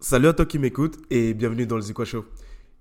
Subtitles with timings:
[0.00, 2.24] Salut à toi qui m'écoute et bienvenue dans le Zikwa Show.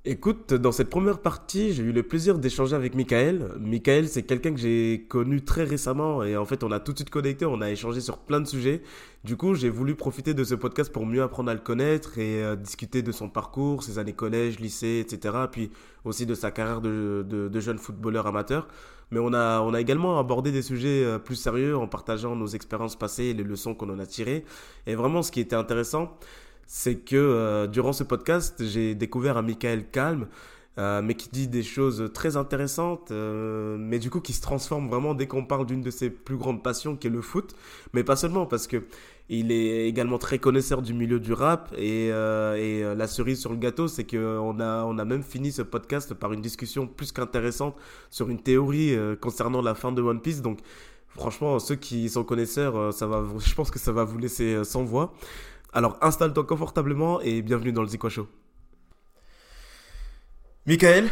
[0.05, 3.53] Écoute, dans cette première partie, j'ai eu le plaisir d'échanger avec Michael.
[3.59, 6.99] Michael, c'est quelqu'un que j'ai connu très récemment et en fait, on a tout de
[6.99, 8.83] suite connecté, on a échangé sur plein de sujets.
[9.23, 12.43] Du coup, j'ai voulu profiter de ce podcast pour mieux apprendre à le connaître et
[12.43, 15.35] euh, discuter de son parcours, ses années collège, lycée, etc.
[15.51, 15.71] Puis
[16.05, 18.67] aussi de sa carrière de, jeune footballeur amateur.
[19.09, 22.47] Mais on a, on a également abordé des sujets euh, plus sérieux en partageant nos
[22.47, 24.45] expériences passées et les leçons qu'on en a tirées.
[24.85, 26.15] Et vraiment, ce qui était intéressant,
[26.67, 30.27] c'est que euh, durant ce podcast, j'ai découvert un Michael calme,
[30.77, 34.89] euh, mais qui dit des choses très intéressantes, euh, mais du coup qui se transforme
[34.89, 37.55] vraiment dès qu'on parle d'une de ses plus grandes passions, qui est le foot.
[37.93, 38.83] Mais pas seulement, parce que
[39.29, 43.57] il est également très connaisseur du milieu du rap, et, et la cerise sur le
[43.57, 47.75] gâteau, c'est qu'on a, on a même fini ce podcast par une discussion plus qu'intéressante
[48.09, 50.41] sur une théorie concernant la fin de One Piece.
[50.41, 50.59] Donc
[51.09, 54.85] franchement, ceux qui sont connaisseurs, ça va, je pense que ça va vous laisser sans
[54.85, 55.13] voix.
[55.73, 58.27] Alors installe-toi confortablement et bienvenue dans le Zikwa Show.
[60.65, 61.09] Michael,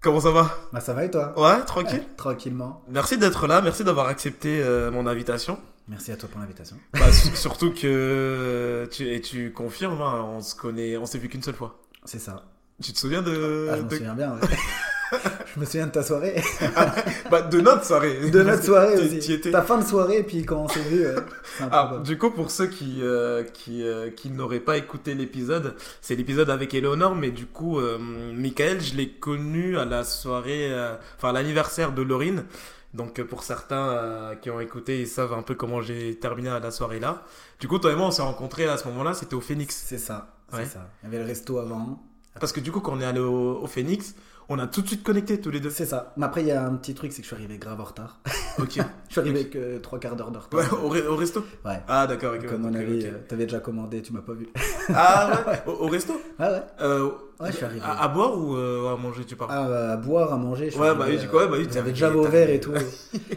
[0.00, 0.54] comment ça va?
[0.72, 1.38] Bah ça va et toi?
[1.38, 2.82] Ouais, tranquille ouais, Tranquillement.
[2.88, 5.58] Merci d'être là, merci d'avoir accepté euh, mon invitation.
[5.88, 6.76] Merci à toi pour l'invitation.
[6.94, 11.42] Bah, surtout que tu, et tu confirmes, hein, on se connaît, on s'est vu qu'une
[11.42, 11.78] seule fois.
[12.04, 12.44] C'est ça.
[12.82, 13.68] Tu te souviens de...
[13.70, 13.94] Ah, je me de...
[13.96, 14.40] souviens bien, ouais.
[15.54, 16.42] je me souviens de ta soirée.
[16.76, 16.94] ah,
[17.30, 18.30] bah, de notre soirée.
[18.30, 19.40] De notre soirée aussi.
[19.40, 21.04] Ta fin de soirée, et puis quand on s'est vu.
[21.04, 21.20] Euh,
[21.60, 26.14] ah, du coup, pour ceux qui, euh, qui, euh, qui n'auraient pas écouté l'épisode, c'est
[26.14, 30.72] l'épisode avec Eleonore, mais du coup, euh, Michael, je l'ai connu à la soirée,
[31.16, 32.44] enfin, l'anniversaire de Laurine.
[32.94, 36.60] Donc, pour certains euh, qui ont écouté, ils savent un peu comment j'ai terminé à
[36.60, 37.24] la soirée là.
[37.58, 39.82] Du coup, toi et moi, on s'est rencontrés à ce moment-là, c'était au Phoenix.
[39.84, 40.36] C'est ça.
[40.52, 40.64] Ouais.
[40.64, 40.88] ça.
[41.02, 42.00] Il y avait le resto avant.
[42.38, 44.14] Parce que du coup, quand on est allé au, au Phoenix,
[44.48, 45.70] on a tout de suite connecté tous les deux.
[45.70, 46.12] C'est ça.
[46.16, 47.84] Mais après, il y a un petit truc, c'est que je suis arrivé grave en
[47.84, 48.20] retard.
[48.58, 48.74] Ok.
[48.76, 50.60] je suis arrivé avec euh, trois quarts d'heure de retard.
[50.60, 51.44] Ouais, au, re- au resto?
[51.64, 51.80] Ouais.
[51.88, 52.46] Ah, d'accord, ok.
[52.46, 53.04] Comme on avait, ok.
[53.06, 54.48] euh, t'avais déjà commandé, tu m'as pas vu.
[54.94, 56.20] Ah, ouais, au, au resto?
[56.38, 56.62] Ah ouais.
[56.80, 57.80] euh, Ouais, je suis arrivé.
[57.84, 60.70] À, à boire ou à manger, tu parles Ah, à boire, à manger.
[60.70, 62.60] je Ouais, arrivé, bah oui, du coup, ouais, bah oui, arrivé, déjà vos verres et
[62.60, 62.72] tout.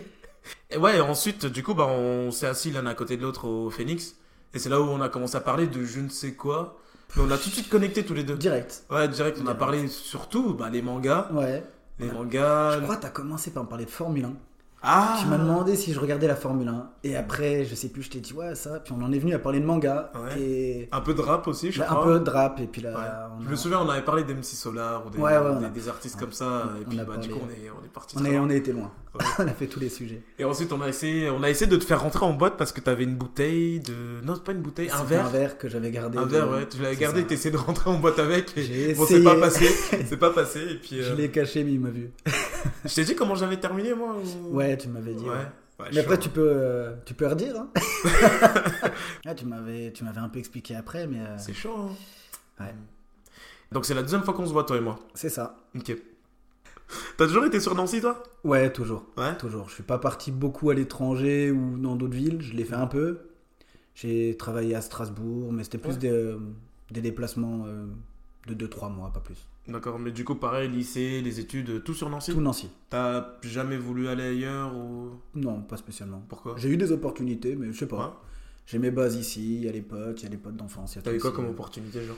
[0.69, 3.47] Et ouais, et ensuite, du coup, bah, on s'est assis l'un à côté de l'autre
[3.47, 4.15] au Phoenix.
[4.53, 6.77] Et c'est là où on a commencé à parler de je ne sais quoi.
[7.16, 8.35] Mais on a tout de suite connecté tous les deux.
[8.35, 8.84] Direct.
[8.91, 11.28] Ouais, direct, on a parlé surtout bah, les mangas.
[11.31, 11.63] Ouais.
[12.00, 12.73] Les mangas.
[12.79, 14.34] Je crois que t'as commencé par me parler de Formule 1.
[14.84, 16.90] Ah Tu m'as demandé si je regardais la Formule 1.
[17.03, 18.79] Et après, je sais plus, je t'ai dit ouais, ça.
[18.79, 20.12] Puis on en est venu à parler de manga.
[20.13, 20.40] Ouais.
[20.40, 22.01] Et Un peu de rap aussi, je Bah, crois.
[22.01, 22.59] un peu de rap.
[22.59, 23.06] Et puis là, Ouais.
[23.39, 25.69] on, Je a- me souviens, on avait parlé d'MC Solar ou des, Ouais, des, a-
[25.69, 26.69] des artistes comme ça.
[26.78, 27.56] on Et puis, a bah, du coup, parlé.
[27.59, 28.16] on est, on est parti.
[28.19, 28.91] on, est, on a été loin.
[29.39, 30.22] On a fait tous les sujets.
[30.39, 32.72] Et ensuite, on a essayé, on a essayé de te faire rentrer en boîte parce
[32.72, 34.22] que t'avais une bouteille de.
[34.23, 35.25] Non, c'est pas une bouteille, un verre.
[35.25, 36.17] Un verre que j'avais gardé.
[36.17, 36.67] Un de- verre, ouais.
[36.67, 37.27] Tu l'avais gardé, ça.
[37.27, 38.57] t'essayais de rentrer en boîte avec.
[38.57, 38.94] Et...
[38.94, 39.66] Bon, c'est pas passé.
[40.07, 40.59] C'est pas passé.
[40.61, 41.01] Et puis.
[41.01, 42.11] Je euh, l'ai caché, mais il m'a vu.
[42.85, 45.23] Je t'ai dit comment j'avais terminé, moi ou- Ouais, tu m'avais dit.
[45.23, 45.29] Ouais.
[45.31, 45.45] ouais.
[45.79, 47.56] Ouais, Mais après, tu peux, euh, tu peux redire.
[47.56, 47.69] Hein
[49.25, 51.75] Ah, tu m'avais, tu m'avais un peu expliqué après, mais euh, C'est chaud.
[51.77, 52.63] hein.
[52.63, 52.73] Ouais.
[53.72, 54.97] Donc, c'est la deuxième fois qu'on se voit, toi et moi.
[55.13, 55.57] c'est ça.
[55.75, 55.95] Ok.
[57.17, 58.22] T'as toujours été sur Nancy, toi?
[58.44, 59.03] Ouais, toujours.
[59.17, 59.35] Ouais.
[59.38, 59.69] Toujours.
[59.69, 62.38] Je suis pas parti beaucoup à l'étranger ou dans d'autres villes.
[62.41, 63.19] Je l'ai fait un peu.
[63.95, 65.97] J'ai travaillé à Strasbourg, mais c'était plus Ouais.
[65.97, 66.38] des, euh,
[66.91, 67.88] des déplacements euh,
[68.47, 69.38] de 2-3 mois, pas plus.
[69.67, 72.31] D'accord, mais du coup, pareil, lycée, les études, tout sur Nancy?
[72.33, 72.69] Tout Nancy.
[72.89, 75.09] T'as jamais voulu aller ailleurs ou?
[75.33, 76.23] Non, pas spécialement.
[76.29, 76.53] Pourquoi?
[76.57, 77.97] J'ai eu des opportunités, mais je sais pas.
[77.97, 78.13] Ouais.
[78.67, 80.97] J'ai mes bases ici, il y a les potes, il y a les potes d'enfance.
[81.03, 82.16] T'as eu quoi comme opportunité, genre?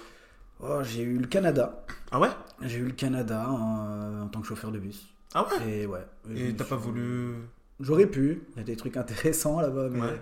[0.60, 1.84] Oh, J'ai eu le Canada.
[2.12, 2.30] Ah ouais?
[2.62, 5.08] J'ai eu le Canada en, en tant que chauffeur de bus.
[5.34, 5.70] Ah ouais?
[5.84, 6.06] Et ouais.
[6.36, 7.36] Et t'as pas voulu.
[7.80, 8.42] J'aurais pu.
[8.56, 10.02] Il y a des trucs intéressants là-bas, mais.
[10.02, 10.22] Ouais.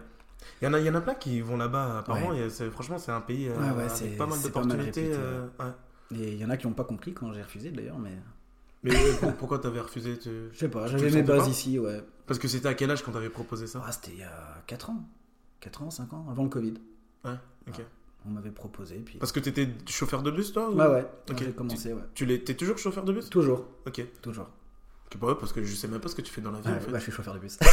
[0.62, 2.30] Il y, en a, il y en a plein qui vont là-bas, apparemment.
[2.30, 2.50] Ouais.
[2.72, 5.12] franchement, c'est un pays euh, Ouais, avec pas mal d'opportunités.
[5.14, 6.18] euh, ouais.
[6.20, 8.12] Et il y en a qui n'ont pas compris quand j'ai refusé d'ailleurs, mais.
[8.84, 12.02] Mais euh, pour- pourquoi t'avais refusé tu- Je sais pas, j'avais mes bases ici, ouais.
[12.28, 13.82] Parce que c'était à quel âge quand t'avais proposé ça?
[13.86, 15.04] Ah, c'était il y a 4 ans.
[15.60, 16.76] 4 ans, 5 ans, avant le Covid.
[17.26, 17.32] Ouais,
[17.68, 17.82] ok.
[18.28, 19.18] On m'avait proposé, puis.
[19.20, 21.44] Parce que t'étais chauffeur de bus, toi ou- Ouais, ouais, quand Ok.
[21.46, 22.02] j'ai commencé, ouais.
[22.14, 23.30] Tu l'es, t'es toujours chauffeur de bus?
[23.30, 24.04] Toujours, Ok.
[24.22, 24.48] toujours.
[25.06, 26.60] Ok, bah ouais, parce que je sais même pas ce que tu fais dans la
[26.60, 26.92] vie Ouais, en fait.
[26.92, 27.58] ouais, je suis chauffeur de bus.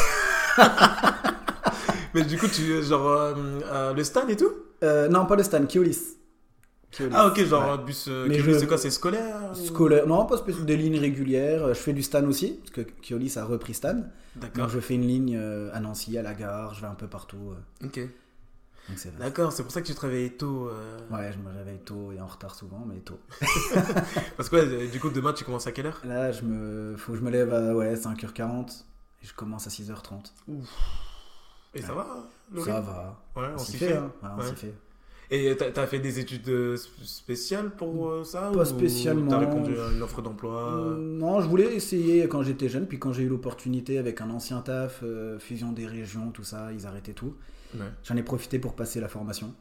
[2.15, 4.53] Mais du coup, tu genre euh, euh, le stan et tout?
[4.85, 5.65] Euh, non, pas le Stan.
[5.67, 6.17] Keolis.
[7.13, 7.85] Ah ok, genre Ouais.
[7.85, 8.07] bus.
[8.29, 11.69] Mais qui- je- C'est quoi C'est scolaire ou- Scolaire, non, pas spécialement des lignes régulières.
[11.69, 13.97] Je fais du Stan aussi, parce que Keolis a repris Stan.
[14.37, 14.67] D'accord.
[14.67, 15.37] Donc je fais une ligne
[15.73, 17.55] à Nancy, à la gare, je vais un peu partout.
[17.85, 18.01] Ok.
[19.19, 20.69] D'accord, c'est pour ça que tu te réveillais tôt.
[20.69, 23.19] euh, Ouais, je me réveille tôt et en retard souvent, mais tôt.
[24.37, 26.01] Parce que ouais, du coup, demain, tu commences à quelle heure?
[26.05, 26.95] Là, je me...
[26.97, 28.85] faut que je me lève à ouais, 5h40
[29.23, 30.33] et je commence à 6h30.
[31.75, 32.07] Et ça va
[32.53, 32.71] Laurie?
[32.71, 33.21] Ça va.
[33.37, 33.87] Ouais, On, on s'y fait.
[33.87, 33.97] fait.
[33.97, 34.13] hein.
[34.23, 34.49] Ouais, on Ouais.
[34.49, 34.75] s'y fait.
[35.31, 39.31] Et t'as fait des études euh, sp- spéciales pour euh, ça Pas ou spécialement.
[39.31, 40.61] T'as répondu à une offre d'emploi?
[40.69, 44.29] Euh, non, je voulais essayer quand j'étais jeune, puis quand j'ai eu l'opportunité avec un
[44.31, 45.03] ancien taf,
[45.41, 47.35] fusion des régions, tout ça, ils arrêtaient tout.
[47.75, 47.81] Ouais.
[48.05, 49.55] J'en ai profité pour passer la formation.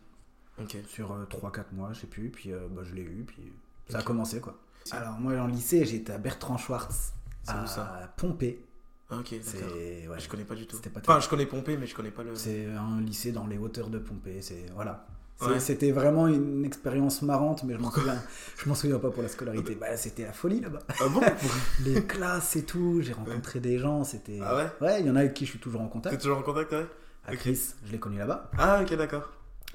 [0.88, 2.30] Sur 3-4 mois, je sais plus.
[2.30, 3.51] Puis euh, bah, je l'ai eu, puis
[3.89, 4.57] ça a commencé quoi.
[4.92, 7.13] Alors moi en lycée, j'étais à Bertrand Schwartz,
[7.48, 8.13] à ça?
[8.18, 8.63] Pompée.
[9.12, 10.77] Ok, C'est ouais, Je connais pas du tout.
[10.80, 12.36] Pas Enfin, je connais Pompée, mais je connais pas le.
[12.36, 14.42] C'est un lycée dans les hauteurs de Pompée.
[14.42, 15.06] C'est voilà.
[15.42, 15.60] Ouais.
[15.60, 18.21] C'était vraiment une expérience marrante, mais je m'en souviens.
[18.57, 19.75] Je m'en souviens pas pour la scolarité.
[19.75, 20.80] Bah, c'était la folie là-bas.
[21.01, 21.21] Ah bon?
[21.83, 23.01] Les classes et tout.
[23.01, 24.04] J'ai rencontré des gens.
[24.04, 24.39] C'était.
[24.42, 24.68] Ah ouais?
[24.81, 26.21] Ouais, il y en a avec qui je suis toujours en T'es contact.
[26.21, 26.86] toujours en contact, ouais?
[27.25, 27.35] À.
[27.35, 29.29] Chris, je l'ai connu là-bas, Ah, ok, d'accord.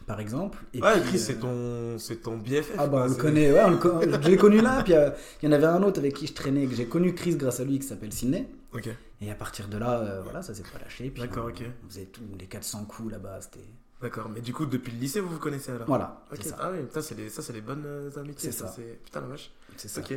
[0.06, 0.58] par exemple.
[0.74, 2.72] Et Ouais, puis, Chris, euh, c'est ton, c'est ton BFF.
[2.78, 3.78] Ah bah on le connaît, ouais, on le
[4.22, 5.10] je l'ai connu là, puis euh,
[5.42, 7.60] il y en avait un autre avec qui je traînais, que j'ai connu Chris grâce
[7.60, 8.46] à lui, qui s'appelle Sidney.
[8.72, 8.88] Ok.
[9.20, 11.10] Et à partir de là, euh, voilà, ça s'est pas lâché.
[11.18, 11.62] D'accord, ok.
[11.84, 13.64] On faisait tous les 400 coups là-bas, c'était...
[14.00, 15.88] D'accord, mais du coup, depuis le lycée, vous vous connaissez alors?
[15.88, 16.56] Voilà, Ok, c'est ça.
[16.60, 18.52] ah oui, ça, c'est les, ça, c'est les bonnes euh, amitiés.
[18.52, 18.68] C'est ça.
[18.68, 19.50] c'est- Putain, la vache.
[19.76, 20.00] C'est ça.
[20.02, 20.14] Ok.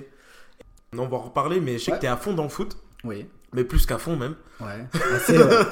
[0.94, 1.98] Non, on va en reparler, mais je sais Ouais.
[1.98, 4.36] que t'es à fond dans le foot, Oui, mais plus qu'à fond même.
[4.60, 4.88] ouais.
[5.14, 5.66] Assez, ouais.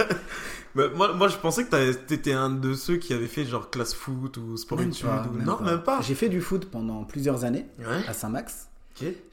[0.76, 3.94] Mais moi, moi, je pensais que t'étais un de ceux qui avait fait genre classe
[3.94, 5.06] foot ou sport Même études.
[5.08, 5.34] pas, ou...
[5.36, 5.64] même non, pas.
[5.64, 6.02] même pas.
[6.02, 8.68] J'ai fait du foot pendant plusieurs années Ouais, à Saint-Max.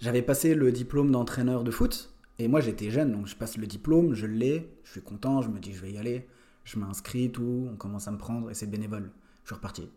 [0.01, 2.11] J'avais passé le diplôme d'entraîneur de foot.
[2.39, 5.49] Et moi, j'étais jeune, donc je passe le diplôme, je l'ai, je suis content, je
[5.49, 6.27] me dis je vais y aller.
[6.65, 9.11] Je m'inscris, tout, on commence à me prendre et c'est bénévole.
[9.45, 9.89] Je suis reparti.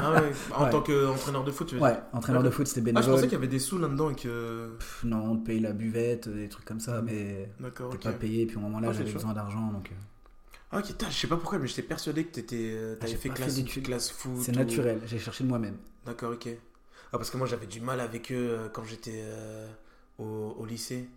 [0.00, 0.70] Ah ouais, en Ouais.
[0.70, 3.14] tant qu'entraîneur de foot, tu veux Ouais, dire entraîneur de foot, c'était Ah, je bénévole.
[3.14, 4.70] pensais qu'il y avait des sous là-dedans et que.
[4.78, 8.12] Pff, non, on te paye la buvette, des trucs comme ça, mais D'accord, t'es pas
[8.12, 8.46] payé.
[8.46, 9.94] Puis au moment là, Ah, j'avais besoin d'argent, donc euh,
[10.72, 13.30] Ah, ok, je sais pas pourquoi, mais j'étais persuadé que t'étais, euh, t'avais j'ai fait
[13.30, 14.32] classe, fait classe foot.
[14.40, 15.00] c'est ou- naturel.
[15.06, 15.76] J'ai cherché de moi-même.
[16.06, 16.48] D'accord, ok.
[17.12, 19.66] Ah, parce que moi j'avais du mal avec eux euh, quand j'étais euh,
[20.18, 21.08] au, au lycée.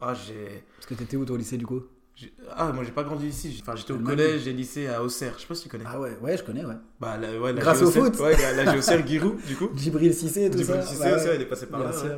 [0.00, 0.64] Ah, j'ai.
[0.76, 1.82] Parce que t'étais où toi au lycée du coup?
[2.56, 3.58] Ah, moi j'ai pas grandi ici.
[3.62, 5.34] Enfin, j'étais au collège et lycée à Auxerre.
[5.36, 5.84] Je sais pas si tu connais.
[5.86, 6.74] Ah ouais, ouais, je connais, ouais.
[7.00, 8.18] Bah, la, ouais, la Grâce au foot.
[8.18, 9.70] Ouais, la, Géocère Giroud, du coup.
[9.76, 10.82] Djibril Cissé, tout Du ça.
[10.82, 11.34] Cissé aussi, ouais.
[11.34, 11.96] elle est passée par Bien là.
[11.96, 12.08] sûr.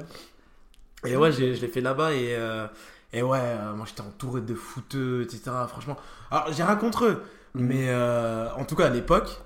[1.04, 1.10] ouais.
[1.10, 2.66] Et ouais, je l'ai fait là-bas et, euh,
[3.12, 5.42] et ouais, euh, moi j'étais entouré de footeux, etc.
[5.68, 5.96] Franchement.
[6.30, 7.22] Alors, j'ai rien contre eux,
[7.54, 7.66] Mhm.
[7.66, 9.40] mais euh, en tout cas à l'époque,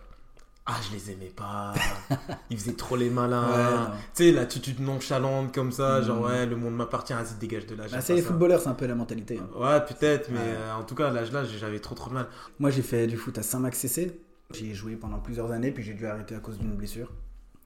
[0.66, 1.74] ah, je les aimais pas.
[2.50, 3.48] Ils faisaient trop les malins.
[3.90, 3.92] Ouais.
[4.14, 6.06] Tu sais, l'attitude nonchalante comme ça, Mhm.
[6.06, 7.84] genre ouais, le monde m'appartient, vas-y, dégage de là.
[7.90, 8.28] Bah, c'est les ça.
[8.28, 9.38] footballeurs, c'est un peu la mentalité.
[9.38, 9.48] hein.
[9.58, 10.44] Ouais, peut-être, mais Ouais.
[10.56, 12.26] euh, en tout cas, à l'âge-là, j'avais trop trop de mal.
[12.58, 14.18] Moi, j'ai fait du foot à Saint-Max CC.
[14.52, 17.10] J'y ai joué pendant plusieurs années, puis j'ai dû arrêter à cause d'une blessure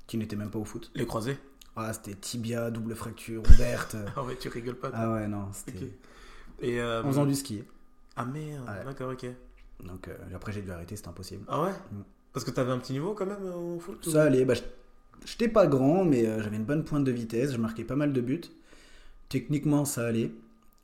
[0.07, 0.91] qui n'était même pas au foot.
[0.95, 1.39] Les croisés?
[1.77, 3.95] Ah, c'était tibia, double fracture ouverte.
[4.17, 4.89] Ah ouais, tu rigoles pas.
[4.91, 4.99] toi.
[5.01, 5.93] ah ouais, non, c'était.
[6.61, 7.63] Et, euh, en faisant du ski.
[8.17, 8.85] Ah merde, Ouais.
[8.85, 9.27] d'accord, ok.
[9.85, 11.45] Donc euh, après, j'ai dû arrêter, c'était impossible.
[11.47, 11.71] Ah ouais?
[11.93, 12.01] Mm.
[12.39, 14.55] Parce que t'avais un petit niveau quand même euh, au foot ou- Ça allait, bah,
[14.55, 14.63] je-
[15.27, 18.13] j'étais pas grand, mais euh, j'avais une bonne pointe de vitesse, je marquais pas mal
[18.13, 18.41] de buts.
[19.29, 20.31] Techniquement, ça allait.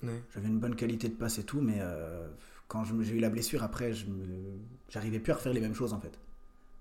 [0.03, 0.21] Ouais.
[0.35, 2.27] J'avais une bonne qualité de passe et tout, mais euh,
[2.69, 4.07] quand j'ai eu la blessure, après, je
[4.91, 6.19] j'arrivais plus à refaire les mêmes choses en fait.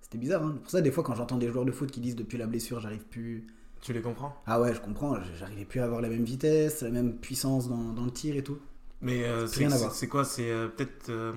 [0.02, 0.58] C'était bizarre, hein.
[0.62, 2.80] Pour ça, des fois, quand j'entends des joueurs de foot qui disent depuis la blessure,
[2.80, 3.48] j'arrive plus.
[3.82, 4.36] Tu les comprends?
[4.48, 7.94] Ah ouais, je comprends, j'arrivais plus à avoir la même vitesse, la même puissance dans,
[7.94, 8.58] dans le tir et tout.
[9.02, 10.26] Mais euh, C'est quoi?
[10.26, 11.34] C'est euh, peut-être euh,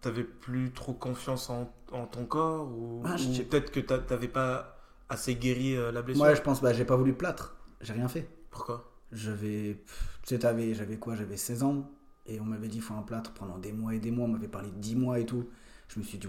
[0.00, 4.28] t'avais plus trop confiance en, en ton corps ou, Ah, ou peut-être que t'a- t'avais
[4.28, 4.76] pas
[5.08, 6.24] assez guéri euh, la blessure?
[6.24, 8.28] Moi, je pense, bah, j'ai pas voulu plâtre, j'ai rien fait.
[8.50, 8.90] Pourquoi?
[9.12, 9.78] J'avais.
[10.26, 11.16] Tu sais, j'avais quoi?
[11.16, 11.90] J'avais 16 ans.
[12.26, 14.26] Et on m'avait dit, faut un plâtre pendant des mois et des mois.
[14.26, 15.48] On m'avait parlé de 10 mois et tout.
[15.88, 16.28] Je me suis dit.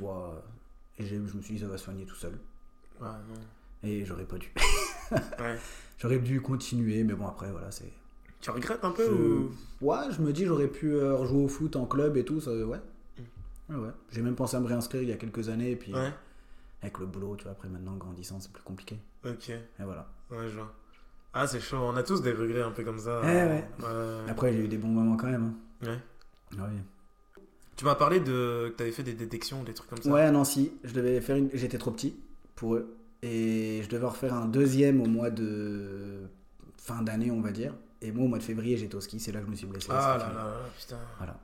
[0.98, 2.34] Et je me suis dit, ça va soigner tout seul.
[3.00, 3.40] Ouais, non.
[3.88, 4.52] Et j'aurais pas dû.
[5.12, 5.58] Ouais.
[5.98, 7.92] J'aurais dû continuer, mais bon, après, voilà, c'est.
[8.40, 9.52] Tu regrettes un peu Je- ou...
[9.82, 12.52] Ouais, je me dis, j'aurais pu euh, rejouer au foot en club et tout, ça,
[12.52, 12.80] ouais.
[13.70, 13.92] Ouais, ouais.
[14.12, 16.12] J'ai même pensé à me réinscrire il y a quelques années, et puis Ouais,
[16.82, 19.00] avec le boulot, tu vois, après maintenant, grandissant, c'est plus compliqué.
[19.26, 19.50] ok.
[19.50, 20.08] Et voilà.
[20.30, 20.74] Ouais, je vois.
[21.34, 21.78] Ah, c'est chaud.
[21.78, 23.22] On a tous des regrets un peu comme ça.
[23.24, 23.68] Eh ouais.
[23.80, 24.30] Ouais.
[24.30, 25.54] Après, j'ai eu des bons moments quand même.
[25.82, 25.90] Ouais.
[25.90, 26.64] hein.
[26.64, 26.82] Ouais.
[27.78, 30.10] Tu m'as parlé de que t'avais fait des détections, des trucs comme ça.
[30.12, 31.50] Ouais, à Nancy, je devais faire une...
[31.54, 32.16] j'étais trop petit
[32.56, 36.22] pour eux et je devais en refaire un deuxième au mois de
[36.78, 37.74] fin d'année, on va dire.
[38.02, 39.68] Et moi, au mois de février, j'étais au ski, c'est là que je me suis
[39.68, 39.88] blessé.
[39.92, 40.98] Ah là là, là, putain.
[41.18, 41.40] Voilà.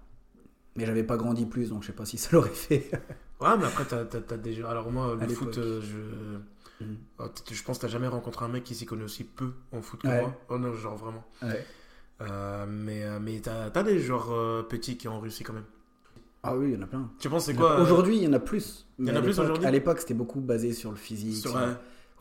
[0.77, 2.89] Mais j'avais pas grandi plus, donc je sais pas si ça l'aurait fait.
[3.39, 4.65] Ouais, mais après, t'as, t'as des jeux.
[4.65, 6.83] Alors, moi, le foot, euh, je.
[6.83, 6.97] Mhm.
[7.19, 9.81] Ah, Je pense que t'as jamais rencontré un mec qui s'y connaît aussi peu en
[9.83, 10.21] foot que Ouais.
[10.21, 10.33] moi.
[10.49, 11.23] Oh non, genre vraiment.
[11.43, 11.63] Ouais.
[12.21, 15.65] Euh, mais euh, mais t'as, t'as des joueurs euh, petits qui ont réussi quand même.
[16.41, 17.11] Ah oui, il y en a plein.
[17.19, 18.87] Tu penses c'est quoi Aujourd'hui, il y en a plus.
[18.97, 21.35] Il y en a plus aujourd'hui À l'époque, c'était beaucoup basé sur le physique.
[21.43, 21.73] sur, euh,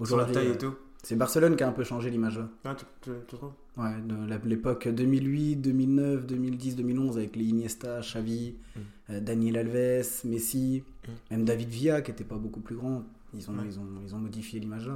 [0.05, 0.75] sur la taille et tout
[1.09, 2.41] C'est Barcelone qui a un peu changé l'image.
[2.65, 3.53] Ah, tu, tu, tu trouves?
[3.77, 8.81] Ouais, de l'époque 2008, 2009, 2010, 2011 avec les Iniesta, Xavi, Mm.
[9.11, 11.11] euh, Daniel Alves, Messi, Mm.
[11.31, 13.05] même David Villa qui était pas beaucoup plus grand.
[13.35, 13.63] Ils ont, Ouais.
[13.67, 14.95] ils ont, ils ont modifié l'image là.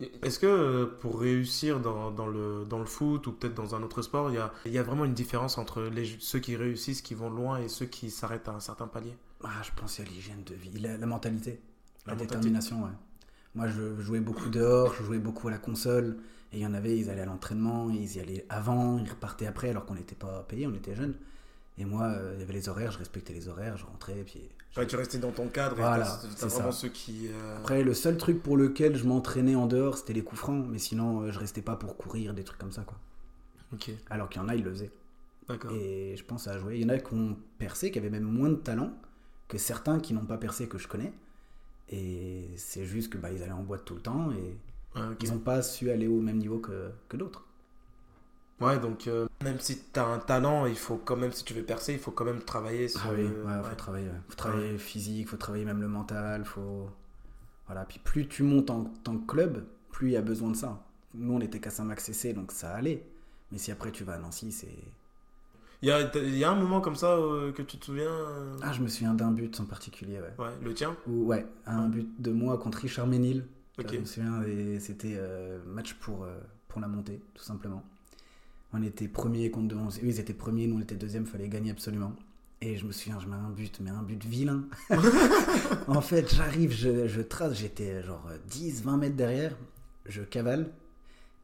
[0.00, 0.10] Ouais.
[0.24, 3.82] Est-ce que euh, pour réussir dans, dans, le, dans le foot ou peut-être dans un
[3.84, 7.02] autre sport, il y a, y a vraiment une différence entre les, ceux qui réussissent,
[7.02, 9.12] qui vont loin et ceux qui s'arrêtent à un certain palier?
[9.44, 11.60] Ah, je pense à l'hygiène de vie, la, la mentalité,
[12.04, 12.34] la, La mentalité.
[12.36, 12.82] détermination.
[12.82, 12.90] Ouais.
[13.56, 16.16] Moi, je jouais beaucoup dehors, je jouais beaucoup à la console.
[16.52, 19.46] Et il y en avait, ils allaient à l'entraînement, ils y allaient avant, ils repartaient
[19.48, 21.14] après, alors qu'on n'était pas payés, on était jeunes.
[21.78, 24.24] Et moi, euh, il y avait les horaires, je respectais les horaires, je rentrais, et
[24.24, 24.48] puis.
[24.76, 26.04] Ouais, tu restais dans ton cadre Voilà,
[26.36, 26.78] c'est vraiment ça.
[26.78, 27.28] ceux qui.
[27.28, 30.64] euh, Après, le seul truc pour lequel je m'entraînais en dehors, c'était les coups francs,
[30.70, 32.96] mais sinon, euh, je restais pas pour courir, des trucs comme ça, quoi.
[33.72, 34.92] Ok, Alors qu'il y en a, ils le faisaient.
[35.48, 35.72] d'accord.
[35.72, 36.76] Et je pense à jouer.
[36.76, 38.92] Il y en a qui ont percé, qui avaient même moins de talent
[39.48, 41.12] que certains qui n'ont pas percé que je connais.
[41.90, 44.56] Et c'est juste que bah, ils allaient en boîte tout le temps et
[44.96, 45.22] Ouais, ok.
[45.22, 47.44] ils n'ont pas su aller au même niveau que, que d'autres.
[48.60, 51.62] Ouais, donc euh, même si t'as un talent, il faut quand même, si tu veux
[51.62, 53.02] percer, il faut quand même travailler sur.
[53.04, 53.62] Ah oui, ouais, ouais.
[53.68, 54.06] faut travailler.
[54.08, 54.14] ouais.
[54.28, 56.88] Faut travailler physique, faut travailler même le mental, faut.
[57.66, 57.84] Voilà.
[57.84, 60.82] Puis plus tu montes en tant que club, plus il y a besoin de ça.
[61.14, 63.04] Nous, on était qu'à Saint-Max CC, donc ça allait.
[63.52, 64.68] Mais si après tu vas à Nancy, c'est.
[65.82, 68.10] Il y a, il y a un moment comme ça euh, que tu te souviens
[68.10, 70.44] euh, Ah, je me souviens d'un but en particulier, ouais.
[70.44, 70.96] Ouais, le tien?
[71.06, 73.44] Ou, ouais, un but de moi contre Richard Ménil.
[73.78, 74.42] Je me souviens,
[74.80, 77.84] c'était euh, match pour, euh, pour la montée, tout simplement.
[78.72, 79.76] On était premier contre deux.
[79.76, 82.14] on- Eux, ils étaient premiers, nous, on était deuxième, fallait gagner absolument.
[82.62, 84.64] Et je me souviens, je mets un but, mais un but vilain.
[85.88, 89.54] en fait, j'arrive, je, je trace, j'étais genre 10, 20 mètres derrière,
[90.06, 90.70] je cavale,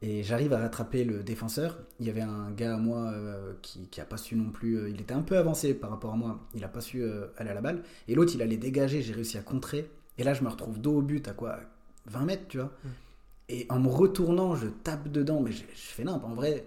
[0.02, 1.78] et j'arrive à rattraper le défenseur.
[2.00, 4.76] Il y avait un gars à moi euh, qui, qui a pas su non plus,
[4.76, 7.26] euh, il était un peu avancé par rapport à moi, il a pas su euh,
[7.38, 7.82] aller à la balle.
[8.08, 9.88] Et l'autre, il allait dégager, j'ai réussi à contrer.
[10.18, 11.60] Et là, je me retrouve dos au but à quoi?
[12.06, 12.72] 20 mètres, tu vois?
[12.84, 12.88] Mm.
[13.48, 16.32] Et en me retournant, je tape dedans, mais je, je fais n'importe.
[16.32, 16.66] En vrai,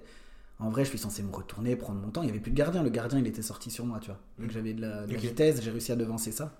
[0.59, 2.21] en vrai, je suis censé me retourner, prendre mon temps.
[2.21, 2.83] Il n'y avait plus de gardien.
[2.83, 4.19] Le gardien, il était sorti sur moi, tu vois.
[4.39, 5.23] Vu que j'avais de la, de la Ok.
[5.25, 6.53] vitesse, j'ai réussi à devancer ça.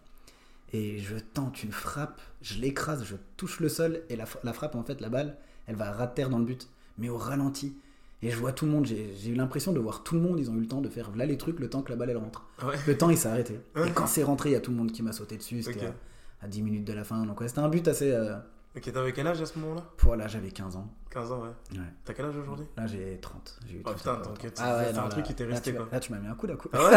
[0.73, 4.01] Et je tente une frappe, je l'écrase, je touche le sol.
[4.09, 6.45] Et la, la frappe, en fait, la balle, elle va ras de terre dans le
[6.45, 6.67] but,
[6.97, 7.75] mais au ralenti.
[8.21, 10.39] Et je vois tout le monde, j'ai eu l'impression de voir tout le monde.
[10.39, 12.09] Ils ont eu le temps de faire là les trucs le temps que la balle
[12.09, 12.45] elle rentre.
[12.59, 12.75] Ah ouais.
[12.87, 13.59] Le temps il s'est arrêté.
[13.75, 13.89] Ouais.
[13.89, 15.61] Et quand c'est rentré, il y a tout le monde qui m'a sauté dessus.
[15.61, 17.23] C'était à, à 10 minutes de la fin.
[17.25, 18.11] Donc ouais, c'était un but assez.
[18.11, 18.35] euh,
[18.75, 19.83] Ok, t'avais quel âge à ce moment-là?
[19.97, 20.87] Pour là, j'avais 15 ans.
[21.11, 21.77] 15 ans, ouais.
[21.77, 21.83] Ouais.
[22.03, 22.65] T'as quel âge aujourd'hui?
[22.75, 23.59] Là, j'ai 30.
[23.67, 25.73] J'ai eu Oh 30 putain, donc tu- Ah ouais, c'est un truc qui t'est resté
[25.73, 25.87] quoi.
[25.91, 26.69] Là, tu m'as mis un coup d'un coup.
[26.73, 26.91] Ah ouais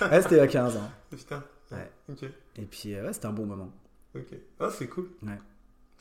[0.10, 0.90] Ouais, c'était à 15 ans.
[1.10, 1.42] Putain.
[1.72, 1.90] Ouais.
[2.10, 2.24] Ok.
[2.56, 3.70] Et puis, euh, ouais, c'était un bon moment.
[4.14, 4.34] Ok.
[4.60, 5.08] Ah, c'est cool.
[5.22, 5.38] Ouais.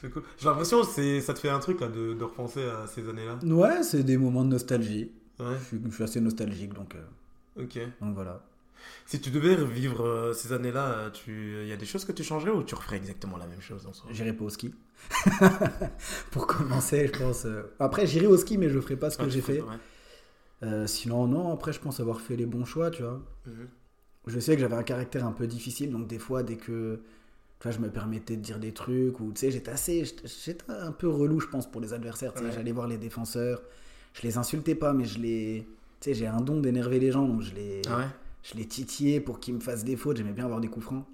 [0.01, 0.23] C'est cool.
[0.37, 3.07] J'ai l'impression que c'est- ça te fait un truc là de, de repenser à ces
[3.09, 3.39] années-là.
[3.43, 5.11] Ouais, c'est des moments de nostalgie.
[5.39, 5.55] Ouais.
[5.59, 7.79] Je suis, je suis assez nostalgique, donc, euh, Ok.
[8.01, 8.43] donc voilà.
[9.05, 11.61] Si tu devais revivre euh, ces années-là, tu...
[11.63, 13.85] il y a des choses que tu changerais ou tu referais exactement la même chose
[13.87, 14.09] en soi?
[14.13, 14.73] J'irai pas au ski.
[16.31, 17.45] Pour commencer, je pense.
[17.45, 19.61] euh, Après, j'irai au ski, mais je ferai pas ce que j'ai fait.
[19.61, 20.87] ouais.
[20.87, 23.21] Sinon, non, après, je pense avoir fait les bons choix, tu vois.
[23.45, 23.67] Mhm.
[24.27, 26.99] Je sais que j'avais un caractère un peu difficile, donc des fois, dès que
[27.59, 30.03] tu vois, je me permettais de dire des trucs, ou tu sais, j'étais assez.
[30.45, 32.33] J'étais un peu relou, je pense, pour les adversaires.
[32.33, 32.51] tu sais, Ouais.
[32.51, 33.61] J'allais voir les défenseurs,
[34.13, 35.67] je les insultais pas, mais je les.
[35.99, 38.07] Tu sais, j'ai un don d'énerver les gens, donc je les, Ah ouais?
[38.43, 40.17] je les titillais pour qu'ils me fassent des fautes.
[40.17, 41.05] J'aimais bien avoir des coups francs.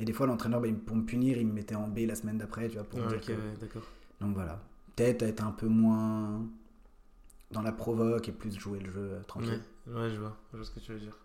[0.00, 2.38] Et des fois, l'entraîneur, bah, pour me punir, il me mettait en B la semaine
[2.38, 3.82] d'après, tu vois, pour me dire que- d'accord.
[4.20, 4.60] Donc voilà.
[4.96, 6.46] Peut-être être un peu moins
[7.50, 9.60] dans la provoque et plus jouer le jeu euh, tranquille.
[9.86, 10.36] Ouais, ouais, je vois.
[10.52, 11.16] Je vois ce que tu veux dire.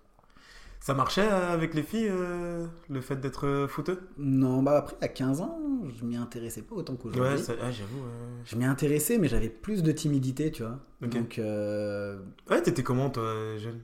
[0.79, 4.95] Ça marchait euh, avec les filles, euh, le fait d'être euh, footeux Non, bah après,
[5.01, 5.59] à 15 ans,
[5.99, 7.33] je m'y intéressais pas autant qu'aujourd'hui.
[7.33, 7.97] Ouais, ça- ah, j'avoue.
[7.97, 8.43] ouais.
[8.45, 10.79] Je m'y intéressais, mais j'avais plus de timidité, tu vois.
[11.01, 12.19] Donc, euh,
[12.49, 13.81] Ouais, t'étais comment toi, jeune?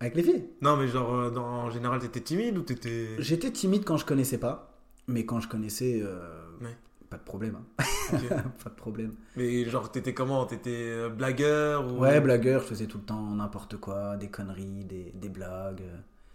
[0.00, 3.08] avec les filles, Non, mais genre, dans- en général, t'étais timide ou t'étais?
[3.20, 6.76] j'étais timide quand je connaissais pas, mais quand je connaissais, euh, Ouais.
[7.08, 7.56] pas de problème.
[7.78, 7.84] hein.
[8.64, 9.14] Pas de problème.
[9.36, 10.44] Mais genre, t'étais comment?
[10.44, 12.00] T'étais blagueur ou...
[12.00, 15.82] Ouais, blagueur, je faisais tout le temps n'importe quoi, des conneries, des, des blagues.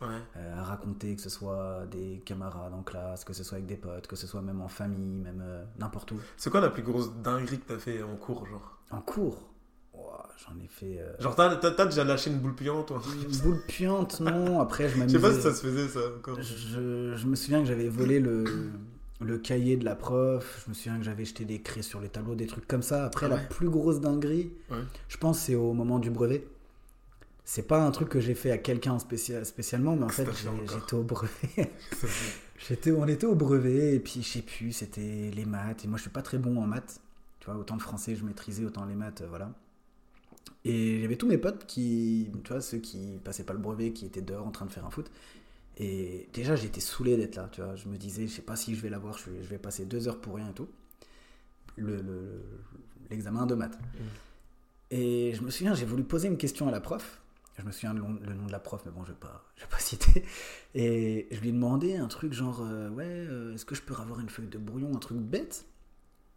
[0.01, 0.07] Ouais.
[0.35, 3.77] euh, à raconter, que ce soit des camarades en classe, que ce soit avec des
[3.77, 6.19] potes, que ce soit même en famille, même euh, n'importe où.
[6.37, 8.77] C'est quoi la plus grosse dinguerie que t'as fait en cours, genre?
[8.91, 9.49] En cours,
[9.93, 10.99] j'en ai fait.
[10.99, 14.59] euh, Genre, t'as, déjà lâché une boule puante truc Une boule puante, non.
[14.59, 15.17] Après, je Je m'amusais.
[15.17, 16.39] sais pas si ça se faisait, ça, encore.
[16.41, 18.45] je, je me souviens que j'avais volé le,
[19.19, 20.61] le cahier de la prof.
[20.65, 23.03] Je me souviens que j'avais jeté des craies sur les tableaux, des trucs comme ça.
[23.05, 24.77] Après, Ah la plus grosse dinguerie, Ouais.
[25.09, 26.47] je pense, c'est au moment du brevet.
[27.49, 30.25] C'est pas un truc que j'ai fait à quelqu'un spécial, spécialement, mais en fait,
[30.81, 31.71] j'étais au brevet.
[32.67, 35.85] J'étais, on était au brevet et puis je sais plus, c'était les maths.
[35.85, 36.99] Et moi, je suis pas très bon en maths.
[37.39, 39.53] Tu vois, autant le français je maîtrisais, autant les maths, euh, voilà.
[40.65, 44.05] Et j'avais tous mes potes qui, tu vois, ceux qui passaient pas le brevet, qui
[44.05, 45.09] étaient dehors en train de faire un foot.
[45.77, 47.77] Et déjà, j'étais saoulé d'être là, tu vois.
[47.77, 49.85] Je me disais, je sais pas si je vais l'avoir, je vais, je vais passer
[49.85, 50.67] deux heures pour rien et tout.
[51.77, 52.41] Le- le-
[53.09, 53.79] L'examen de maths.
[54.91, 57.21] Et je me souviens, j'ai voulu poser une question à la prof.
[57.57, 59.17] Je me souviens le nom, le nom de la prof, mais bon, je vais
[59.55, 60.23] je vais pas citer.
[60.75, 63.95] Et je lui ai demandé un truc genre, euh, ouais, euh, est-ce que je peux
[63.95, 65.65] avoir une feuille de brouillon, un truc bête?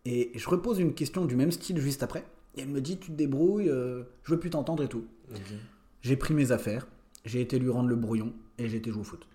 [0.07, 2.25] Et je repose une question du même style juste après.
[2.57, 5.07] Et elle me dit, tu te débrouilles, euh, je veux plus t'entendre et tout.
[6.01, 6.87] J'ai pris mes affaires,
[7.27, 9.29] j'ai été lui rendre le brouillon et j'ai été jouer au foot.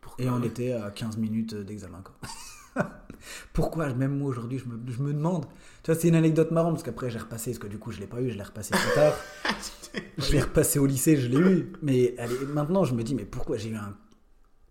[0.00, 0.24] Pourquoi?
[0.24, 2.02] Et on était à 15 minutes d'examen.
[2.02, 2.84] quoi.
[3.52, 3.92] Pourquoi?
[3.94, 5.46] Même moi aujourd'hui, je me, je me demande.
[5.82, 8.00] Tu vois, c'est une anecdote marrante parce qu'après j'ai repassé, parce que du coup je
[8.00, 9.14] l'ai pas eu, je l'ai repassé plus tard.
[10.18, 11.72] Je l'ai repassé au lycée, je l'ai eu.
[11.82, 13.96] Mais est- maintenant, je me dis, mais pourquoi j'ai eu un,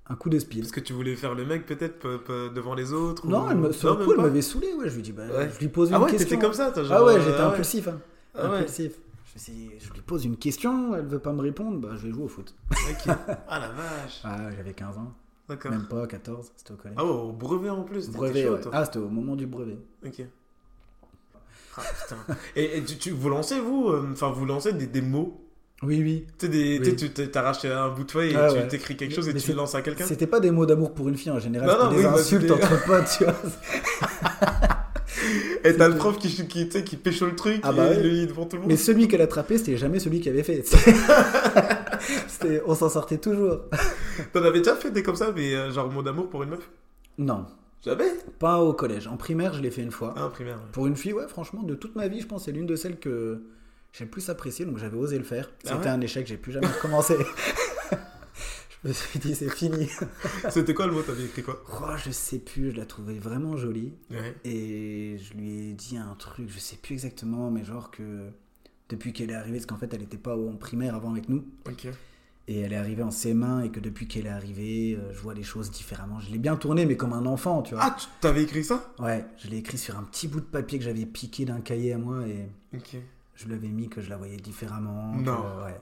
[0.08, 0.62] un coup de speed?
[0.62, 3.50] Parce que tu voulais faire le mec peut-être pe- pe- devant les autres ou- Non,
[3.50, 4.40] elle me, sur le coup, elle m'avait.
[4.40, 5.50] Ouais, je lui dis, bah, Ouais.
[5.54, 6.30] je lui pose une Ah ouais, question.
[6.30, 7.54] t'étais comme ça, toi, Ah ouais, euh, j'étais ah ouais.
[7.54, 7.88] impulsif.
[7.88, 8.00] hein.
[8.36, 8.48] Ah.
[8.54, 8.94] Impulsif.
[9.36, 12.24] Je, je lui pose une question, elle veut pas me répondre, bah, je vais jouer
[12.24, 12.54] au foot.
[13.48, 14.22] Ah la vache.
[14.24, 15.14] Ah, j'avais 15 ans,
[15.48, 15.72] D'accord.
[15.72, 16.98] même pas 14, c'était au collège.
[17.00, 18.10] Ah ouais, au brevet en plus.
[18.10, 18.62] brevet, chaud, ouais.
[18.62, 18.72] toi.
[18.74, 19.78] Ah, c'était au moment du brevet.
[20.06, 20.24] Ok.
[21.78, 22.36] Ah, putain.
[22.56, 25.46] et, et tu, tu- vous lancez, vous, euh, enfin, vous lancez des, des mots?
[25.82, 26.28] Oui, oui.
[26.38, 26.50] Tu
[27.30, 28.68] t'arraches un bout de feuille et Ah tu ouais.
[28.68, 30.06] t'écris quelque chose et Mais tu le lances à quelqu'un?
[30.06, 32.04] C'était pas des mots d'amour pour une fille en général, Non, c'était non, des oui,
[32.04, 33.36] bah, insultes c'était- entre potes, tu vois.
[35.64, 38.04] Et t'as le prof qui, qui, qui pécho le truc Ah bah et ouais.
[38.04, 38.72] lit devant tout le monde.
[38.72, 40.64] Mais celui qu'elle attrapait, c'était jamais celui qui avait fait.
[42.66, 43.60] On s'en sortait toujours.
[44.34, 46.70] T'en avais déjà fait des comme ça, mais euh, genre mot d'amour pour une meuf?
[47.18, 47.46] Non,
[47.84, 49.08] Jamais pas au collège.
[49.08, 50.14] En primaire, je l'ai fait une fois.
[50.18, 50.60] Ah, en primaire.
[50.72, 53.00] Pour une fille, ouais, franchement, de toute ma vie, je pense, c'est l'une de celles
[53.00, 53.42] que
[53.94, 55.50] j'ai le plus apprécié, donc j'avais osé le faire.
[55.66, 57.16] Ah C'était ouais un échec, j'ai plus jamais recommencé.
[58.84, 59.90] je me suis dit, c'est fini.
[60.50, 61.02] C'était quoi le mot?
[61.02, 61.64] T'avais écrit quoi?
[61.82, 63.94] Oh, je sais plus, je la trouvais vraiment jolie.
[64.12, 64.36] Ouais.
[64.44, 68.28] Et je lui ai dit un truc, je sais plus exactement, mais genre que
[68.90, 71.46] depuis qu'elle est arrivée, parce qu'en fait, elle était pas en primaire avant avec nous.
[71.66, 71.88] Ok.
[72.52, 75.36] Et elle est arrivée en CM1 et que depuis qu'elle est arrivée, euh, je vois
[75.36, 76.20] les choses différemment.
[76.20, 77.84] Je l'ai bien tourné, mais comme un enfant, tu vois.
[77.86, 78.92] Ah, tu t'avais écrit ça?
[78.98, 81.94] Ouais, je l'ai écrit sur un petit bout de papier que j'avais piqué d'un cahier
[81.94, 82.50] à moi et
[83.36, 85.14] je lui avais mis que je la voyais différemment.
[85.18, 85.44] Non.
[85.44, 85.82] Que, ouais,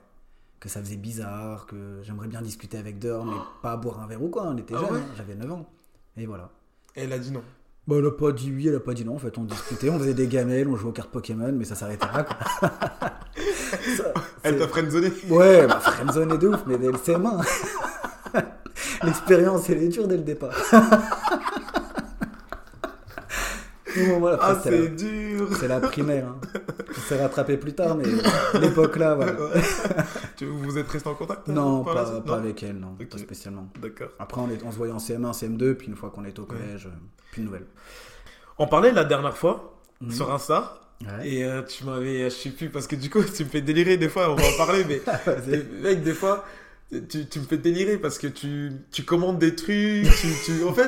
[0.60, 4.22] que ça faisait bizarre, que j'aimerais bien discuter avec Dor, mais pas boire un verre
[4.22, 4.44] ou quoi.
[4.48, 5.70] On était Ah jeunes, ouais hein, j'avais 9 ans.
[6.18, 6.52] Et voilà.
[6.98, 7.44] Et elle a dit non.
[7.88, 9.16] Bah, elle a pas dit oui, elle a pas dit non.
[9.16, 11.76] En fait, on discutait, on faisait des gamelles, on jouait aux cartes Pokémon, mais ça
[11.76, 12.24] s'arrêtait là.
[12.24, 12.70] Quoi.
[13.98, 17.46] Ça, Elle t'a friendzonné Ouais, bah, friendzone est de ouf, mais dès le CM1.
[19.04, 20.54] L'expérience, elle est dure dès le départ.
[24.10, 26.28] Bon, voilà, Ah, c'est dur c'est la primaire.
[26.28, 26.38] Hein.
[26.96, 28.04] On s'est rattrapé plus tard, mais
[28.60, 29.32] l'époque là, voilà.
[30.42, 33.18] Vous êtes resté en contact Non, par la pas, pas Non avec elle, non, pas
[33.18, 33.68] spécialement.
[33.82, 34.10] D'accord.
[34.20, 36.46] Après, on, est, on se voyait en CM1, CM2, puis une fois qu'on était au
[36.46, 36.90] collège, euh,
[37.32, 37.66] plus de nouvelles.
[38.60, 40.12] On parlait la dernière fois Mhm.
[40.12, 41.30] sur Insta Ouais.
[41.30, 43.98] et euh, tu m'avais, je sais plus, parce que du coup tu me fais délirer
[43.98, 45.64] des fois, on va en parler, mais Vas-y.
[45.82, 46.44] mec, des fois
[47.10, 50.74] tu, tu me fais délirer parce que tu, tu commandes des trucs, tu, tu- en
[50.74, 50.88] fait,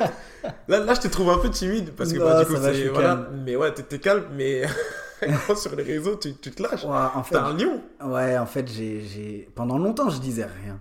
[0.66, 2.72] là, là je te trouve un peu timide parce que Non, bah, du coup va,
[2.72, 3.42] voilà, calme.
[3.44, 4.62] mais ouais, t'es, calme, mais
[5.56, 6.84] sur les réseaux tu, tu te lâches.
[6.84, 7.82] Ouais, en fait, T'es un lion.
[8.04, 10.80] ouais, en fait j'ai, j'ai- pendant longtemps, je disais rien.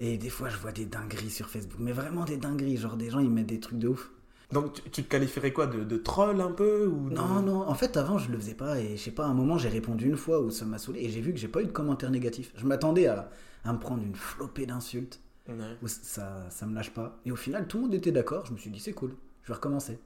[0.00, 2.76] Et des fois, je vois des dingueries sur Facebook, mais vraiment des dingueries.
[2.76, 4.10] Genre, des gens, ils mettent des trucs de ouf.
[4.52, 7.68] Donc tu, tu te qualifierais quoi de, de troll un peu ou de- Non, non,
[7.68, 8.80] en fait, avant, je le faisais pas.
[8.80, 11.00] Et je sais pas, à un moment, j'ai répondu une fois où ça m'a saoulé.
[11.00, 12.52] Et j'ai vu que j'ai pas eu de commentaires négatifs.
[12.56, 13.28] Je m'attendais à,
[13.64, 15.20] à me prendre une flopée d'insultes.
[15.48, 15.54] Ouais.
[15.82, 17.18] Où ça, ça me lâche pas.
[17.24, 18.44] Et au final, tout le monde était d'accord.
[18.46, 19.98] Je me suis dit, c'est cool, je vais recommencer.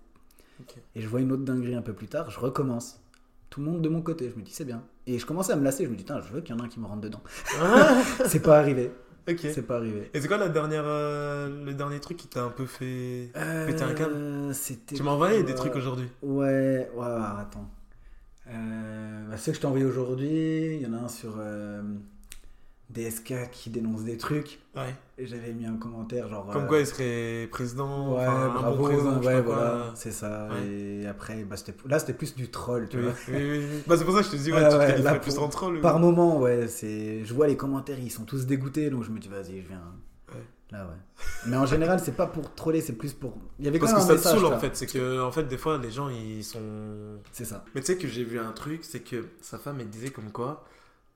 [0.95, 3.01] Et je vois une autre dinguerie un peu plus tard, je recommence.
[3.51, 4.85] Tout le monde de mon côté, je me dis, c'est bien.
[5.09, 6.67] Et je commençais à me lasser, je me dis, je veux qu'il y en ait
[6.67, 7.21] un qui me rentre dedans.
[7.61, 8.93] Ah, c'est pas arrivé.
[9.29, 9.39] Ok.
[9.41, 10.11] C'est pas arrivé.
[10.15, 13.31] Et c'est quoi la dernière, euh, le dernier truc qui t'a un peu fait
[13.67, 14.15] péter un câble?
[14.15, 14.97] Euh, C'était.
[14.97, 16.09] Tu m'as envoyé des trucs aujourd'hui.
[16.23, 17.07] Ouais, ouais,
[17.39, 17.71] attends.
[18.49, 21.83] Euh, bah, ceux que je t'ai envoyé aujourd'hui, il y en a un sur euh,
[22.93, 24.61] DSK qui dénonce des trucs.
[24.77, 24.95] Ouais.
[25.19, 26.47] Et j'avais mis un commentaire genre.
[26.53, 30.11] Comme euh, quoi il serait président, Ouais, enfin, un bravo, bon président, ouais, voilà, c'est
[30.13, 30.49] ça.
[30.51, 30.67] Ouais.
[30.69, 33.13] Et après, bah, là, c'était plus du troll, tu Oui, vois.
[33.29, 33.65] oui.
[33.87, 35.45] Bah, c'est pour ça que je te dis, ouais, Ouais, tu qualifierais là, plus pour-
[35.45, 35.81] en troll.
[35.81, 37.25] Par moment, ouais, c'est.
[37.25, 39.83] Je vois les commentaires, ils sont tous dégoûtés, donc je me dis, vas-y, je viens.
[40.35, 40.41] Ouais.
[40.71, 41.25] Là, ouais.
[41.47, 43.37] Mais en général, c'est pas pour troller, c'est plus pour.
[43.59, 45.31] Il y avait Parce que même ça un te saoule en fait, c'est que en
[45.31, 47.19] fait des fois les gens ils sont.
[47.31, 47.65] C'est ça.
[47.75, 50.31] Mais tu sais que j'ai vu un truc, c'est que sa femme elle disait comme
[50.33, 50.65] quoi,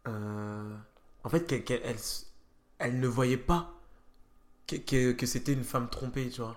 [0.08, 0.68] euh,
[1.26, 1.82] en fait qu'elle, qu'elle-
[2.78, 3.74] elle, ne voyait pas
[4.68, 6.56] que, que, que c'était une femme trompée, tu vois.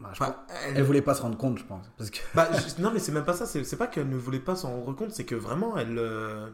[0.00, 1.84] Bah, Enfin, elle- Elle voulait pas se rendre compte, je pense.
[1.98, 2.18] Parce que.
[2.34, 3.44] Bah, je- non, mais c'est même pas ça.
[3.46, 6.48] C'est c'est pas qu'elle ne voulait pas s'en rendre compte, c'est que vraiment, elle, euh,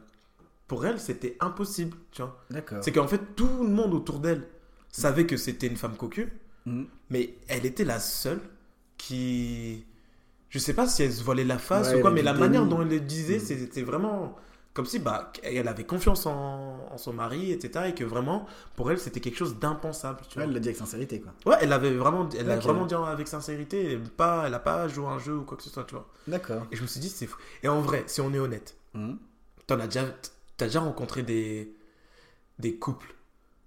[0.66, 2.36] pour elle, c'était impossible, tu vois.
[2.50, 2.82] D'accord.
[2.82, 4.48] C'est qu'en fait, tout le monde autour d'elle
[4.90, 6.32] savait que c'était une femme cocu,
[6.66, 6.86] Mhm.
[7.10, 8.40] mais elle était la seule
[8.98, 9.84] qui.
[10.48, 12.66] Je sais pas si elle se voilait la face Ouais, ou quoi, mais la manière
[12.66, 13.40] dont elle le disait, Mhm.
[13.44, 14.36] c'était vraiment
[14.72, 17.86] comme si bah, elle avait confiance en, en son mari, etc.
[17.88, 20.44] Et que vraiment, pour elle, c'était quelque chose d'impensable, tu Ouais, vois.
[20.44, 21.32] elle l'a dit avec sincérité, quoi.
[21.44, 22.62] Ouais, elle avait vraiment, elle a Ok.
[22.62, 25.62] vraiment dit avec sincérité, et pas, elle a pas joué un jeu ou quoi que
[25.64, 26.08] ce soit, tu vois.
[26.28, 26.66] D'accord.
[26.70, 27.38] Et je me suis dit, c'est fou.
[27.62, 28.76] Et en vrai, si on est honnête,
[29.66, 30.04] t'en as déjà,
[30.56, 31.74] t'as déjà rencontré des,
[32.58, 33.14] des couples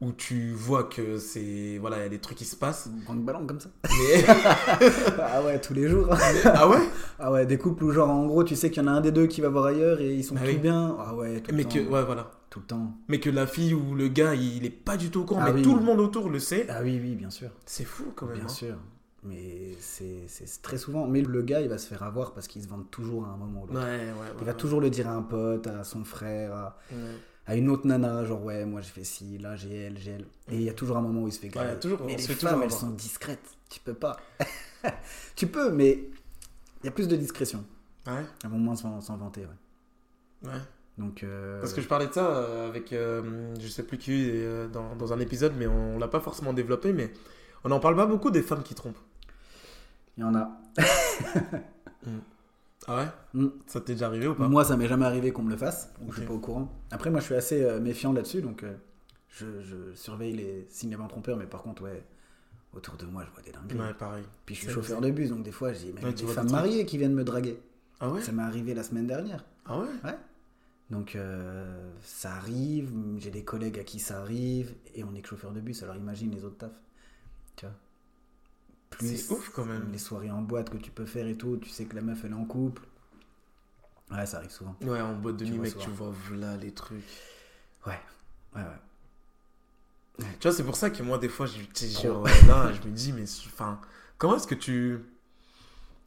[0.03, 2.89] où tu vois que c'est, voilà, il y a des trucs qui se passent.
[3.07, 3.69] Banque ballon comme ça.
[3.83, 4.25] Mais,
[5.21, 6.07] ah ouais, tous les jours.
[6.45, 6.77] ah ouais?
[7.19, 9.01] Ah ouais, des couples où, genre, en gros, tu sais qu'il y en a un
[9.01, 10.57] des deux qui va voir ailleurs et ils sont tout oui.
[10.57, 10.95] bien.
[10.99, 11.91] Ah ouais, tout Mais le que, temps.
[11.91, 12.31] ouais, voilà.
[12.49, 12.91] Tout le temps.
[13.07, 15.51] Mais que la fille ou le gars, il est pas du tout au courant, Ah
[15.51, 15.61] mais oui.
[15.63, 16.67] tout le monde autour le sait.
[16.69, 17.49] Ah oui, oui, bien sûr.
[17.65, 18.35] C'est fou quand même.
[18.35, 18.49] Bien hein.
[18.49, 18.75] sûr.
[19.23, 20.27] Mais c'est
[20.61, 21.07] très souvent.
[21.07, 23.37] Mais le gars, il va se faire avoir parce qu'il se vante toujours à un
[23.37, 23.79] moment ou l'autre.
[23.79, 24.33] ouais, ouais.
[24.41, 26.97] Il va toujours le dire à un pote, à son frère, à, Ouais.
[27.45, 30.25] À une autre nana, genre ouais, moi j'ai fait ci, là j'ai elle, j'ai elle.
[30.49, 31.67] Et il y a toujours un moment où il se fait grave.
[31.67, 33.57] Ouais, toujours, mais on les femmes, elles sont discrètes.
[33.69, 34.17] Tu peux pas.
[35.35, 36.09] tu peux, mais
[36.81, 37.63] il y a plus de discrétion.
[38.05, 40.49] Ouais, Elles vont moins s'en vanter, ouais.
[40.49, 40.59] ouais.
[40.97, 44.11] Donc, euh, Parce que je parlais de ça euh, avec, euh, je sais plus qui,
[44.11, 47.11] euh, dans, dans un épisode, mais on l'a pas forcément développé, mais
[47.63, 48.99] on en parle pas beaucoup des femmes qui trompent.
[50.17, 50.51] il y en a.
[52.87, 53.47] Ah ouais Mm.
[53.65, 55.91] Ça t'est déjà arrivé ou pas Moi, ça m'est jamais arrivé qu'on me le fasse,
[55.99, 56.71] donc je suis pas au courant.
[56.91, 58.73] Après, moi, je suis assez euh, méfiant là-dessus, donc euh,
[59.29, 62.03] je, je surveille les signes avant trompeurs, mais par contre, ouais,
[62.73, 63.79] autour de moi, je vois des dingueries.
[63.87, 64.23] Ouais, pareil.
[64.45, 66.51] Puis je suis chauffeur de bus, donc des fois, j'ai même Ouais, des femmes des
[66.51, 67.59] mariées qui viennent me draguer.
[67.99, 69.43] Ah ouais Ça m'est arrivé la semaine dernière.
[69.65, 69.87] Ah ouais
[70.89, 71.65] Donc ça
[72.01, 75.61] ça arrive, j'ai des collègues à qui ça arrive, et on est que chauffeur de
[75.61, 76.81] bus, alors imagine les autres tafs.
[77.55, 77.73] Tu vois
[78.99, 79.89] C'est ouf, quand même.
[79.91, 82.23] Les soirées en boîte que tu peux faire et tout, tu sais que la meuf
[82.23, 82.83] elle est en couple.
[84.11, 84.75] Ouais, ça arrive souvent.
[84.81, 87.03] Ouais, en boîte de nuit, mec, tu vois voilà les trucs.
[87.87, 87.99] Ouais,
[88.55, 90.25] ouais, ouais.
[90.39, 91.59] Tu vois, c'est pour ça que moi, des fois, je,
[92.01, 93.79] genre, là, je me dis, mais enfin,
[94.17, 94.99] comment est-ce que tu.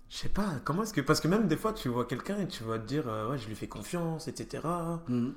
[0.09, 1.01] Je sais pas, comment est-ce que.
[1.01, 3.39] Parce que même des fois, tu vois quelqu'un et tu vas te dire, euh, ouais,
[3.39, 4.63] je lui fais confiance, etc.
[5.09, 5.35] Mhm.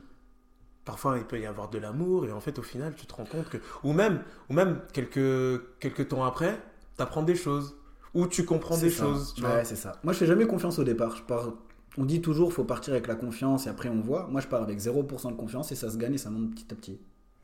[0.85, 3.25] Parfois, il peut y avoir de l'amour, et en fait, au final, tu te rends
[3.25, 3.57] compte que.
[3.83, 6.61] Ou même, ou même quelques, quelques temps après,
[6.99, 7.75] t'apprends des choses.
[8.13, 9.03] Ou tu comprends des ça.
[9.03, 9.63] choses, tu ouais, vois.
[9.63, 9.93] c'est ça.
[10.03, 11.15] Moi, je fais jamais confiance au départ.
[11.15, 11.53] Je pars...
[11.97, 14.27] On dit toujours, faut partir avec la confiance et après on voit.
[14.27, 16.67] Moi, je pars avec 0% de confiance et ça se gagne et ça monte petit
[16.71, 16.99] à petit.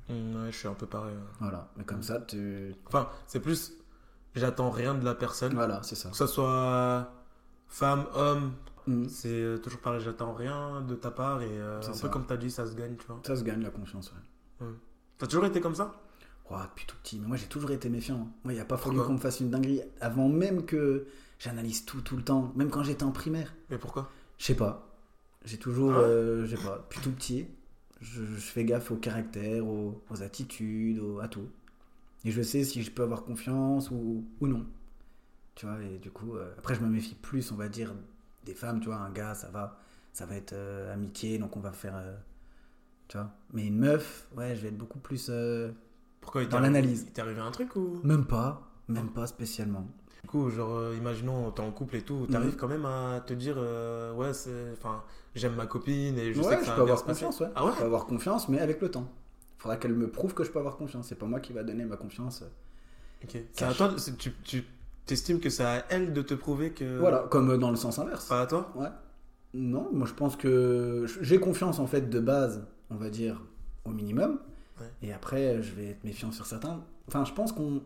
[0.09, 0.13] Mm,
[0.45, 1.13] ouais, je suis un peu pareil.
[1.15, 1.21] ouais.
[1.39, 1.69] Voilà.
[1.77, 2.73] Mais comme ça, tu.
[2.87, 3.73] Enfin, c'est plus.
[4.35, 5.53] J'attends rien de la personne.
[5.53, 6.09] Voilà, c'est ça.
[6.09, 7.11] Que ce soit
[7.67, 8.53] femme, homme,
[8.87, 9.09] Mhm.
[9.09, 9.99] c'est euh, toujours pareil.
[10.01, 12.01] J'attends rien de ta part et euh, C'est un ça.
[12.03, 13.19] peu comme t'as dit, ça se gagne, tu vois.
[13.25, 14.11] Ça se gagne la confiance,
[14.61, 14.67] ouais.
[15.17, 15.95] T'as toujours été comme ça?
[16.51, 17.19] Oh, depuis tout petit.
[17.19, 18.17] Mais moi, j'ai toujours été méfiant.
[18.17, 18.31] hein.
[18.43, 21.07] Moi, il n'y a pas fallu qu'on me fasse une dinguerie avant même que
[21.39, 22.53] j'analyse tout, tout le temps.
[22.55, 23.53] Même quand j'étais en primaire.
[23.69, 24.11] Mais pourquoi?
[24.37, 24.95] Je sais pas.
[25.43, 25.93] J'ai toujours.
[25.95, 26.77] Ah ouais euh, je sais pas.
[26.77, 27.47] Depuis tout petit,
[28.01, 31.47] je, je fais gaffe au caractère, aux, aux attitudes, à tout.
[32.25, 34.65] Et je sais si je peux avoir confiance ou, ou non.
[35.55, 37.93] Tu vois, et du coup, euh, après, je me méfie plus, on va dire,
[38.45, 38.79] des femmes.
[38.79, 39.79] Tu vois, un gars, ça va.
[40.13, 41.95] Ça va être euh, amitié, donc on va faire.
[43.07, 43.31] tu vois.
[43.53, 45.29] Mais une meuf, ouais, je vais être beaucoup plus.
[46.25, 46.99] Euh, Pourquoi il Dans l'analyse.
[46.99, 48.61] arrivé- Il t'est arrivé un truc ou Même pas.
[48.87, 49.85] Même pas spécialement.
[50.23, 53.33] Du coup, genre, euh, imaginons, t'es en couple et tout, t'arrives quand même à te
[53.33, 54.71] dire, euh, ouais, c'est.
[54.73, 55.03] Enfin,
[55.35, 57.39] j'aime ma copine et je sais ouais, que je ça peux va bien avoir confiance,
[57.39, 57.47] ouais.
[57.55, 59.07] Ah ouais Je peux avoir confiance, mais avec le temps.
[59.59, 61.07] Faudra qu'elle me prouve que je peux avoir confiance.
[61.07, 62.43] C'est pas moi qui va donner ma confiance.
[63.23, 63.37] Ok.
[63.51, 64.63] C'est à toi, c'est- tu, tu
[65.05, 66.97] t'estimes que c'est à elle de te prouver que.
[66.99, 68.25] Voilà, comme dans le sens inverse.
[68.27, 68.89] Pas à toi Ouais.
[69.53, 73.41] Non, moi je pense que j'ai confiance en fait de base, on va dire
[73.85, 74.39] au minimum.
[74.79, 74.89] Ouais.
[75.01, 76.83] Et après, je vais être méfiant sur certains.
[77.07, 77.81] Enfin, je pense qu'on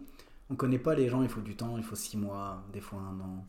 [0.49, 1.21] on connaît pas les gens.
[1.23, 3.45] Il faut du temps, il faut six mois, des fois un an.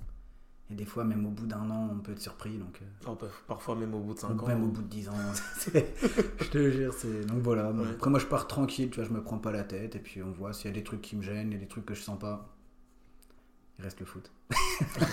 [0.72, 2.56] Et des fois, même au bout d'un an, on peut être surpris.
[2.56, 4.48] Donc, euh, Oh, bah, Parfois même au bout de 5 ou ans.
[4.48, 5.14] même au bout de dix ans.
[5.58, 5.92] c'est-
[6.40, 6.94] je te jure.
[7.26, 7.72] Donc voilà.
[7.72, 7.88] Ouais.
[7.90, 9.96] Après, moi je pars tranquille, tu vois, je me prends pas la tête.
[9.96, 11.60] Et puis on voit s'il y a des trucs qui me gênent, il y a
[11.60, 12.54] des trucs que je sens pas.
[13.78, 14.30] Il reste le foot.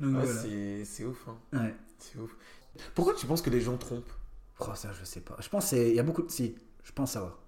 [0.00, 0.26] voilà.
[0.26, 1.36] c'est c'est ouf, hein.
[1.58, 1.74] Ouais.
[1.98, 2.34] C'est ouf.
[2.94, 4.12] Pourquoi tu penses que les gens trompent?
[4.60, 5.36] Oh, ça, je sais pas.
[5.40, 6.30] Je pense qu'il y a beaucoup de.
[6.30, 7.38] Si, je pense savoir.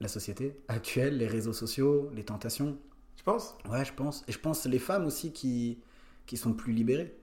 [0.00, 2.76] La société actuelle, les réseaux sociaux, les tentations.
[3.16, 3.56] Tu penses?
[3.68, 4.24] Ouais, je pense.
[4.28, 5.78] Et je pense les femmes aussi qui,
[6.26, 7.16] qui sont plus libérées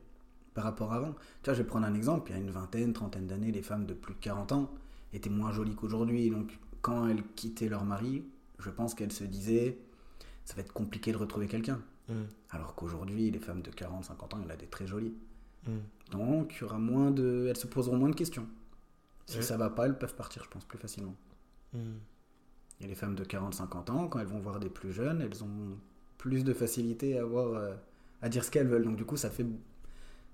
[0.54, 1.14] par rapport à avant.
[1.42, 2.32] Tu vois, je vais prendre un exemple.
[2.32, 4.72] Il y a une vingtaine, trentaine d'années, les femmes de plus de 40 ans
[5.14, 6.30] étaient moins jolies qu'aujourd'hui.
[6.30, 8.24] Donc, quand elles quittaient leur mari,
[8.60, 9.78] je pense qu'elles se disaient
[10.46, 11.82] ça va être compliqué de retrouver quelqu'un.
[12.10, 12.24] Mm.
[12.50, 15.14] Alors qu'aujourd'hui, les femmes de 40, 50 ans, il y en a des très jolies.
[15.68, 15.72] Mm.
[16.12, 17.48] Donc, il y aura moins de...
[17.50, 18.48] elles se poseront moins de questions.
[19.26, 19.44] Si Ouais.
[19.44, 21.16] ça va pas, elles peuvent partir, je pense, plus facilement.
[21.74, 21.80] Mm.
[22.82, 25.78] Et les femmes de 40-50 ans, quand elles vont voir des plus jeunes, elles ont
[26.18, 27.76] plus de facilité à, avoir, euh,
[28.22, 28.84] à dire ce qu'elles veulent.
[28.84, 29.46] Donc du coup, ça fait...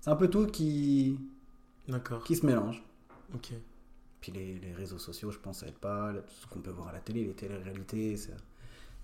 [0.00, 1.18] C'est un peu tout qui,
[1.88, 2.24] D'accord.
[2.24, 2.82] qui se mélange.
[3.34, 3.52] Ok.
[4.20, 6.12] Puis les, les réseaux sociaux, je pense, ça aide pas.
[6.40, 8.32] Ce qu'on peut voir à la télé, les téléréalités, ça-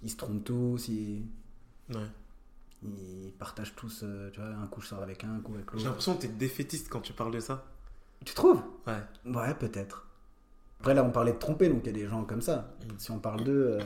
[0.02, 1.22] ils se trompent tous, ils,
[1.94, 2.06] Ouais.
[2.82, 5.66] ils partagent tous, euh, tu vois, un coup je sors avec un, un coup avec
[5.70, 5.86] J'ai l'autre.
[5.86, 7.64] l'impression que t'es défaitiste quand tu parles de ça.
[8.24, 8.62] Tu trouves?
[8.86, 9.02] Ouais.
[9.24, 10.06] Ouais, peut-être.
[10.80, 12.74] Après, là, on parlait de tromper, donc il y a des gens comme ça.
[12.84, 12.98] Mm.
[12.98, 13.84] Si on parle d'eux, euh,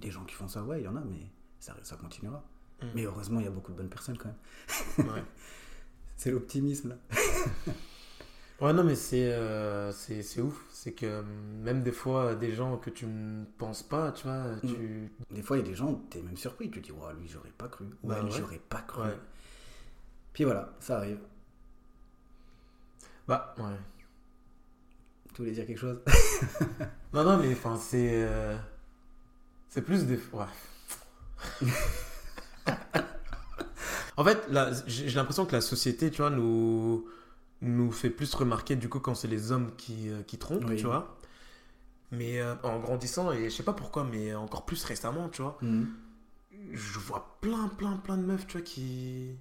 [0.00, 2.42] des gens qui font ça, ouais, il y en a, mais ça, ça continuera.
[2.82, 2.86] Mm.
[2.94, 4.28] Mais heureusement, il y a beaucoup de bonnes personnes quand
[4.98, 5.08] même.
[5.08, 5.22] Ouais.
[6.16, 6.96] C'est l'optimisme, là.
[8.60, 10.64] Ouais, non, mais c'est euh, c'est c'est ouf.
[10.70, 11.22] C'est que euh,
[11.62, 15.10] même des fois, des gens que tu ne penses pas, tu vois, tu.
[15.30, 16.70] Des fois, il y a des gens, t'es même surpris.
[16.70, 17.86] Tu te dis, ouais, lui, j'aurais pas cru.
[18.04, 18.30] Ou Bah elle, ouais.
[18.30, 19.02] j'aurais pas cru.
[19.02, 19.18] Ouais.
[20.32, 21.18] Puis voilà, ça arrive.
[23.26, 23.64] Bah, ouais.
[25.32, 25.98] Tu voulais dire quelque chose?
[27.12, 28.10] Non, non, mais enfin, c'est.
[28.24, 28.56] euh,
[29.68, 30.18] C'est plus des.
[30.32, 30.44] Ouais.
[34.16, 34.38] en fait,
[34.86, 37.08] j'ai l'impression que la société, tu vois, nous.
[37.62, 40.76] nous fait plus remarquer du coup quand c'est les hommes qui, euh, qui trompent, Oui.
[40.76, 41.16] tu vois.
[42.12, 45.56] Mais euh, en grandissant, et je sais pas pourquoi, mais encore plus récemment, tu vois,
[45.62, 45.88] Mhm.
[46.72, 49.36] je vois plein, plein, plein de meufs, tu vois, qui.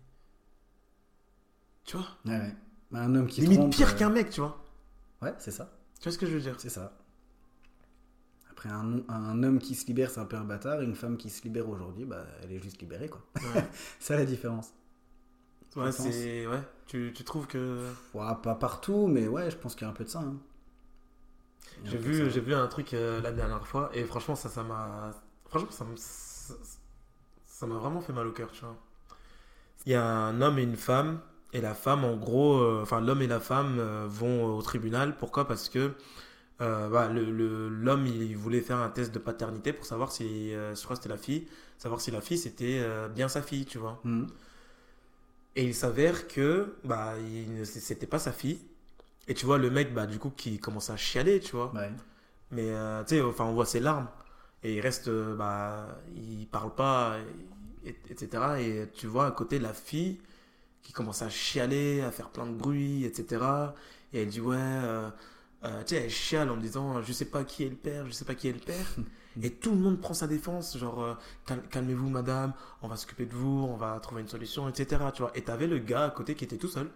[1.85, 2.55] Tu vois Ouais, ouais.
[2.93, 4.57] Bah, Un homme qui Limite trompe, pire euh, qu'un mec, tu vois.
[5.21, 5.71] Ouais, c'est ça.
[5.99, 6.59] Tu vois ce que je veux dire?
[6.59, 6.93] C'est ça.
[8.51, 10.81] Après, un, un homme qui se libère, c'est un peu un bâtard.
[10.81, 13.21] Une femme qui se libère aujourd'hui, bah, elle est juste libérée, quoi.
[13.41, 13.67] Ouais,
[13.99, 14.73] C'est ça la différence.
[15.75, 16.45] Ouais, c'est.
[16.47, 17.91] Ouais, tu, tu trouves que.
[18.13, 20.19] Ouais, pas partout, mais ouais, je pense qu'il y a un peu de ça.
[20.19, 20.37] hein.
[21.85, 25.11] J'ai vu, j'ai vu un truc euh, la dernière fois et franchement ça ça m'a
[25.49, 26.53] franchement ça me- ça
[27.47, 28.77] ça m'a vraiment fait mal au cœur, tu vois.
[29.85, 31.19] Il y a un homme et une femme
[31.53, 35.17] et la femme en gros euh, enfin l'homme et la femme euh, vont au tribunal
[35.17, 35.47] pourquoi?
[35.47, 35.91] Parce que
[36.61, 40.83] euh, bah, l'homme il voulait faire un test de paternité pour savoir si euh, je
[40.83, 41.47] crois c'était la fille,
[41.79, 43.99] savoir si la fille c'était euh, bien sa fille, tu vois.
[44.03, 44.27] Mhm.
[45.55, 47.13] Et il s'avère que bah
[47.63, 48.59] c'était pas sa fille.
[49.27, 51.75] Et tu vois le mec bah du coup qui commence à chialer, tu vois.
[51.75, 51.91] Ouais.
[52.51, 54.07] Mais euh, tu sais, enfin, on voit ses larmes.
[54.63, 57.17] Et il reste, euh, bah, il parle pas,
[57.85, 58.61] et- etc.
[58.61, 60.19] Et tu vois à côté la fille
[60.83, 63.41] qui commence à chialer, à faire plein de bruit, etc.
[64.11, 65.09] Et elle dit, ouais, euh,
[65.63, 68.11] euh, tu sais, elle chiale en disant, je sais pas qui est le père, je
[68.11, 68.85] sais pas qui est le père.
[69.41, 71.13] et tout le monde prend sa défense, genre, euh,
[71.45, 75.01] Cal- calmez-vous, madame, on va s'occuper de vous, on va trouver une solution, etc.
[75.13, 75.31] Tu vois.
[75.35, 76.89] Et t'avais le gars à côté qui était tout seul.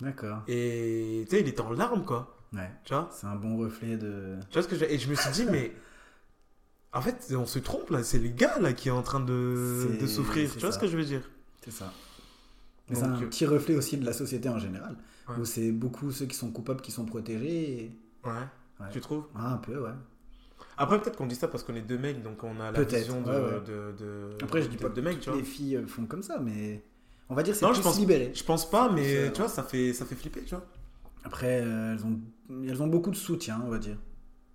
[0.00, 0.42] D'accord.
[0.46, 2.36] Et tu sais, il était en larmes, quoi.
[2.52, 2.70] Ouais.
[2.84, 3.08] Tu vois?
[3.12, 4.36] C'est un bon reflet de.
[4.48, 4.84] Tu vois ce que je...
[4.84, 5.74] Et je me suis dit, mais.
[6.92, 9.96] En fait, on se trompe là, c'est le gars là qui est en train de,
[10.08, 10.50] souffrir.
[10.52, 10.74] Tu vois ça.
[10.76, 11.22] ce que je veux dire?
[11.64, 11.92] C'est ça.
[12.90, 14.96] Mais c'est un euh, petit reflet aussi de la société en général.
[15.28, 15.36] Ouais.
[15.38, 17.84] Où c'est beaucoup ceux qui sont coupables qui sont protégés.
[17.84, 18.32] et- Ouais.
[18.80, 18.86] Ouais.
[18.90, 19.24] Tu trouves?
[19.34, 19.90] Ah, un peu, ouais.
[20.76, 23.20] Après, peut-être qu'on dit ça parce qu'on est deux mecs, donc on a la vision
[23.22, 23.60] de, ouais, ouais.
[23.66, 25.38] de, de- Après, je dis pas que mecs, tu vois.
[25.38, 26.82] les filles euh, font comme ça, mais
[27.28, 28.32] on va dire c'est plus je pense- libéré.
[28.34, 30.64] Je pense pas, mais C'est- tu vois, ça fait, ça fait flipper, tu vois.
[31.24, 32.20] Après, euh, elles, ont,
[32.66, 33.96] elles ont beaucoup de soutien, on va dire.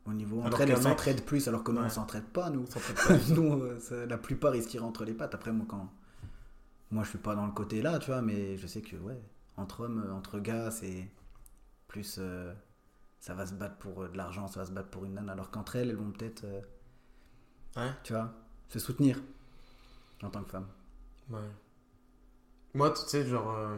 [0.08, 0.42] Au niveau.
[0.60, 2.62] Elles, s'entraident plus, alors que nous, on s'entraide pas, nous.
[2.62, 3.34] On s'entraide pas.
[3.36, 5.34] nous, euh, ça- la plupart, ils se tirent entre les pattes.
[5.36, 5.92] Après, moi, quand.
[6.92, 9.20] Moi, je suis pas dans le côté là, tu vois, mais je sais que, ouais,
[9.58, 11.10] entre hommes, euh, entre gars, c'est
[11.88, 12.18] plus.
[12.20, 12.54] euh,
[13.20, 15.34] ça va se battre pour euh, de l'argent, ça va se battre pour une nana,
[15.34, 16.62] alors qu'entre elles, elles vont peut-être, euh,
[17.76, 17.92] Ouais.
[18.04, 18.34] tu vois,
[18.70, 19.22] se soutenir
[20.24, 20.68] en tant que femme.
[21.30, 21.40] Ouais.
[22.76, 23.76] Moi, tu sais, genre, euh,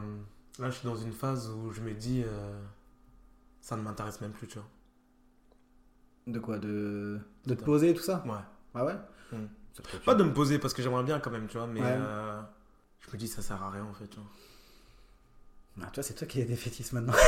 [0.60, 2.24] là, je suis dans une phase où je me dis,
[3.62, 4.67] ça ne m'intéresse même plus, tu vois.
[6.28, 6.58] De quoi?
[6.60, 8.24] De, de te poser, tout ça?
[8.26, 8.34] Ouais.
[8.74, 8.96] Ah ouais?
[9.32, 9.46] Mm.
[10.06, 11.98] Pas de me poser parce que j'aimerais bien quand même, tu vois, mais Ouais.
[13.01, 14.25] Je me dis, ça sert à rien en fait, tu vois.
[15.86, 17.13] Ah, toi, c'est toi qui es défaitiste maintenant.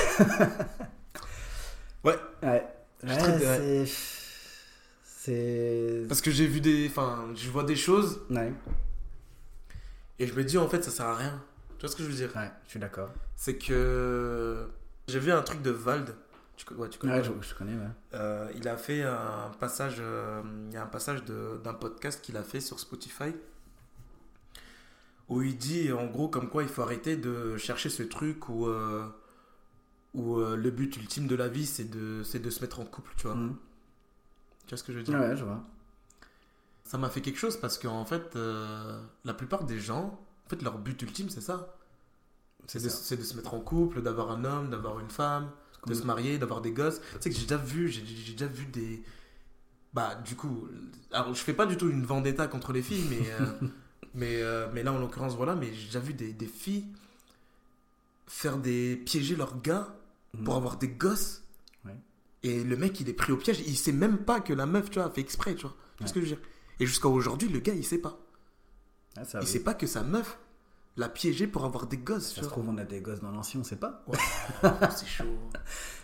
[2.03, 2.15] Ouais.
[2.41, 2.65] Ouais.
[3.03, 3.85] Ouais, c'est.
[5.03, 6.05] C'est.
[6.07, 6.87] Parce que j'ai vu des.
[6.87, 8.53] Enfin, je vois des choses Ouais.
[10.17, 11.43] et je me dis, en fait, ça sert à rien.
[11.77, 12.31] Tu vois ce que je veux dire?
[12.35, 13.09] Ouais, je suis d'accord.
[13.35, 14.67] C'est que.
[15.09, 16.15] J'ai vu un truc de Vald.
[16.55, 17.89] Tu, ouais, tu connais Ouais, je, je connais, ouais.
[18.13, 22.37] Euh, il a fait un passage, euh, il y a un passage d'un podcast qu'il
[22.37, 23.33] a fait sur Spotify
[25.29, 28.67] où il dit en gros comme quoi il faut arrêter de chercher ce truc où,
[28.67, 29.07] euh,
[30.13, 32.85] où euh, le but ultime de la vie c'est de, c'est de se mettre en
[32.85, 33.35] couple, tu vois.
[33.35, 33.55] Mhm.
[34.65, 35.19] Tu vois ce que je veux dire?
[35.19, 35.63] Ouais, je vois.
[36.83, 40.61] Ça m'a fait quelque chose parce qu'en fait, euh, la plupart des gens, en fait,
[40.63, 41.75] leur but ultime c'est ça.
[42.65, 45.49] C'est de, c'est de se mettre en couple, d'avoir un homme, d'avoir une femme,
[45.87, 47.01] de se marier, d'avoir des gosses.
[47.13, 49.03] Tu sais que j'ai déjà vu, j'ai j'ai déjà vu des.
[49.93, 50.67] Bah, du coup,
[51.11, 53.31] alors je fais pas du tout une vendetta contre les filles, mais,
[54.13, 56.85] mais, euh, mais là en l'occurrence, voilà, mais j'ai déjà vu des, des filles
[58.27, 58.95] faire des.
[58.95, 59.95] piéger leurs gars
[60.35, 60.43] Mhm.
[60.43, 61.43] pour avoir des gosses.
[61.85, 61.95] Ouais.
[62.43, 64.91] Et le mec, il est pris au piège, il sait même pas que la meuf,
[64.91, 65.75] tu vois, a fait exprès, tu vois.
[65.97, 66.45] Tu vois ce que je veux dire?
[66.79, 68.19] Et jusqu'à aujourd'hui, le gars, il sait pas.
[69.17, 70.37] Ah, il sait pas que sa meuf
[70.97, 72.49] l'a piégé pour avoir des gosses, tu Ça se vois.
[72.51, 74.05] trouve, on a des gosses dans l'ancien, on sait pas.
[74.95, 75.25] C'est chaud,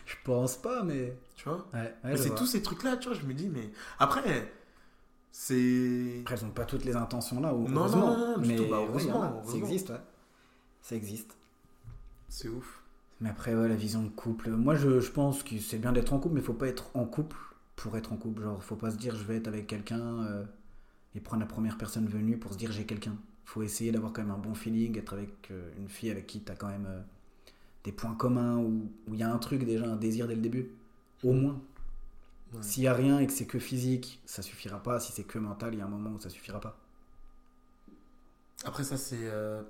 [0.07, 1.15] Je pense pas, mais.
[1.35, 1.67] tu vois?
[1.73, 4.51] Ouais, ouais, Mais c'est tous ces trucs-là, tu vois, je me dis, mais après,
[5.37, 6.19] c'est.
[6.21, 8.55] Après, elles ont pas toutes les intentions là, ou Non, non, non, non, du mais
[8.55, 9.43] tout, bah, ouais, heureusement.
[9.45, 10.01] Ça existe, ouais.
[10.81, 11.35] Ça existe.
[12.29, 12.81] C'est ouf.
[13.19, 14.49] Mais après, ouais, la vision de couple.
[14.51, 17.03] Moi, je, je pense que c'est bien d'être en couple, mais faut pas être en
[17.03, 17.35] couple
[17.75, 18.43] pour être en couple.
[18.43, 20.45] Genre, faut pas se dire je vais être avec quelqu'un euh,
[21.15, 23.17] et prendre la première personne venue pour se dire j'ai quelqu'un.
[23.43, 26.43] Faut essayer d'avoir quand même un bon feeling, être avec euh, une fille avec qui
[26.43, 27.01] tu as quand même euh,
[27.83, 30.41] des points communs, où où il y a un truc déjà, un désir dès le
[30.41, 30.71] début.
[31.23, 31.59] Au moins.
[32.55, 32.63] Ouais.
[32.63, 34.99] S'il y a rien et que c'est que physique, ça suffira pas.
[34.99, 36.77] Si c'est que mental, il y a un moment où ça suffira pas.
[38.63, 39.17] Après, ça, c'est.
[39.21, 39.61] euh,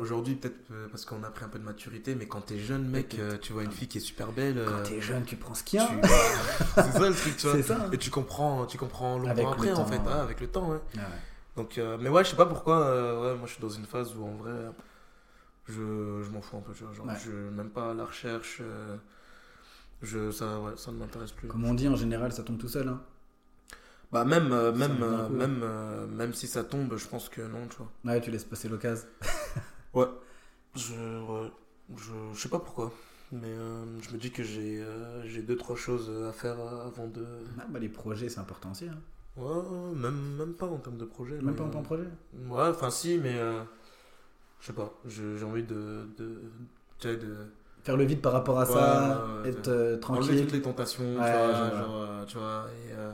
[0.00, 2.88] aujourd'hui, peut-être euh, parce qu'on a pris un peu de maturité, mais quand t'es jeune,
[2.88, 4.56] mec, euh, tu vois une fille qui est super belle.
[4.66, 5.86] Quand euh, t'es jeune, tu prends ce qu'il y a.
[6.74, 7.62] c'est ça le truc, tu vois.
[7.62, 7.76] Ça.
[7.84, 7.90] hein.
[7.92, 10.02] Et tu comprends, tu comprends longtemps Avec après, en fait, ouais.
[10.08, 10.80] ah, avec le temps, ouais.
[10.96, 11.00] Ouais.
[11.56, 12.86] Donc, euh, mais ouais, je sais pas pourquoi.
[12.86, 14.52] euh, ouais, moi, je suis dans une phase où en vrai,
[15.68, 15.74] je,
[16.24, 16.94] je m'en fous un peu, tu vois.
[16.94, 17.12] Genre, Ouais.
[17.24, 18.96] je, même pas la recherche, euh,
[20.02, 21.48] je, ça, ouais, ça ne m'intéresse plus.
[21.48, 22.88] Comme on dit, en général, ça tombe tout seul.
[22.88, 23.00] Hein.
[24.12, 27.42] Bah, même, euh, même, euh, coup, même, euh, même si ça tombe, je pense que
[27.42, 27.90] non, tu vois.
[28.04, 29.06] Ouais, tu laisses passer l'occasion.
[29.94, 30.06] Ouais.
[30.74, 31.50] Je, ouais,
[31.96, 32.92] je, je sais pas pourquoi,
[33.32, 33.54] mais
[34.02, 34.84] je me dis que j'ai
[35.24, 37.24] j'ai deux, trois choses à faire avant de.
[37.58, 38.86] Ah, bah, les projets, c'est important aussi.
[38.86, 38.98] Hein.
[39.36, 41.36] Ouais, même, même pas en termes de projet.
[41.36, 42.08] Même mais, pas en euh, plan projet.
[42.48, 43.38] Ouais, enfin si, mais
[44.60, 46.42] je sais pas, j'ai envie de, de,
[47.02, 47.36] de
[47.86, 50.40] Faire le vide par rapport à Ouais, ça, ouais, ouais, être euh, enlever tranquille.
[50.40, 52.40] toutes les tentations, tu vois, genre, euh, tu et,
[52.92, 53.12] euh,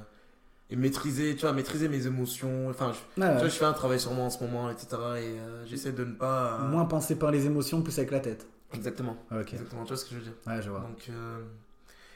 [0.70, 2.70] et maîtriser, tu vois, maîtriser mes émotions.
[2.70, 5.20] Enfin, je, tu vois, je fais un travail sur moi en ce moment, etc.
[5.20, 6.60] Et euh, j'essaie de ne pas.
[6.62, 8.46] euh, Moins penser par les émotions, plus avec la tête.
[8.72, 9.52] Exactement, Ah, Ok.
[9.52, 9.82] exactement.
[9.82, 10.32] Tu vois ce que je veux dire.
[10.46, 10.80] Ouais, je vois.
[10.80, 11.42] Donc, euh,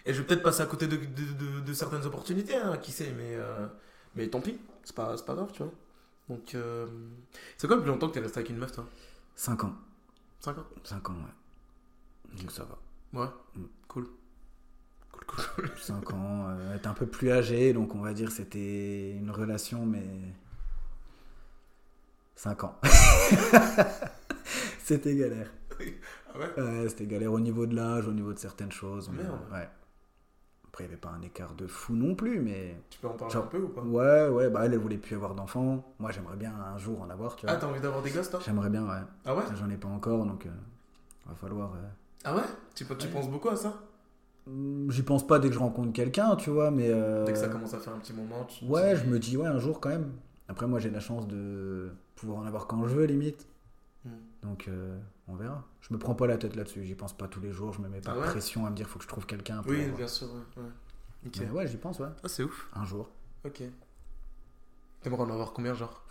[0.06, 2.90] et je vais peut-être passer à côté de, de, de- de certaines opportunités, hein, qui
[2.90, 3.36] sait, mais,
[4.14, 5.72] mais tant pis, c'est pas, pas grave, tu vois.
[6.30, 6.56] Donc,
[7.58, 8.86] c'est quoi le plus longtemps que t'es resté avec une meuf, toi?
[9.34, 9.74] 5 ans.
[10.40, 10.64] 5 ans?
[10.84, 11.34] 5 ans, ouais.
[12.38, 12.78] Donc ça va.
[13.20, 13.62] Ouais, Mm.
[13.88, 14.06] cool.
[15.12, 15.78] Cool, cool, cool.
[15.78, 19.86] 5 ans, euh, être un peu plus âgé, donc on va dire c'était une relation,
[19.86, 20.04] mais.
[22.34, 22.78] 5 ans.
[24.78, 25.50] c'était galère.
[26.34, 26.62] Ah ouais?
[26.62, 29.08] Ouais, c'était galère au niveau de l'âge, au niveau de certaines choses.
[29.08, 29.38] on- Merde.
[29.52, 29.68] Ouais.
[30.68, 32.76] Après, il n'y avait pas un écart de fou non plus, mais.
[32.90, 33.80] Tu peux en parler Genre- un peu ou pas?
[33.80, 35.94] Ouais, ouais, bah elle, elle voulait plus avoir d'enfants.
[35.98, 37.54] Moi, j'aimerais bien un jour en avoir, tu vois.
[37.54, 38.40] Ah, t'as envie d'avoir des gosses, toi?
[38.44, 39.00] J'aimerais bien, ouais.
[39.24, 39.44] Ah ouais?
[39.58, 40.44] J'en ai pas encore, donc.
[40.44, 40.50] euh,
[41.26, 41.72] va falloir.
[41.72, 41.88] euh,
[42.26, 42.42] Ah ouais?
[42.74, 43.12] Tu, tu Ouais.
[43.12, 43.80] penses beaucoup à ça?
[44.46, 46.88] Hmm, J'y pense pas dès que je rencontre quelqu'un, tu vois, mais.
[46.90, 48.64] euh, Dès que ça commence à faire un petit moment, tu...
[48.64, 50.12] Ouais, je me dis, ouais, un jour quand même.
[50.48, 53.46] Après, moi, j'ai la chance de pouvoir en avoir quand je veux, limite.
[54.04, 54.10] Hmm.
[54.42, 55.64] Donc, euh, on verra.
[55.80, 56.84] Je me prends pas la tête là-dessus.
[56.84, 57.72] J'y pense pas tous les jours.
[57.72, 58.26] Je me mets pas Ah de ouais?
[58.26, 59.62] pression à me dire, faut que je trouve quelqu'un.
[59.66, 60.62] Oui, avoir- bien sûr, ouais.
[60.62, 61.66] ouais.
[61.66, 62.08] J'y pense, ouais.
[62.22, 62.68] Ah, c'est ouf.
[62.74, 63.08] Un jour.
[63.44, 63.62] Ok.
[65.00, 66.02] T'aimerais en avoir combien, genre?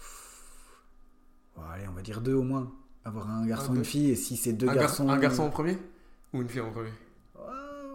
[1.58, 2.72] Ouais, allez, on va dire deux au moins.
[3.06, 5.08] Avoir un garçon, Ah, une fille, et si c'est deux un, gar- garçons.
[5.10, 5.78] un garçon en premier?
[6.36, 6.92] Ou une fille en premier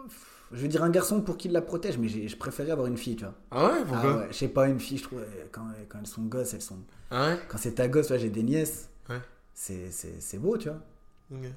[0.08, 2.96] pff, Je veux dire un garçon pour qu'il la protège, mais je préférais avoir une
[2.96, 3.34] fille, tu vois.
[3.50, 5.98] Ah ouais Ah Pourquoi ouais, je sais pas, une fille, je trouve, euh, quand, quand
[5.98, 6.78] elles sont gosses, elles sont.
[7.10, 8.88] Ah ouais Quand c'est ta gosse, là, j'ai des nièces.
[9.08, 9.20] Ouais.
[9.54, 10.80] C'est, beau, tu vois.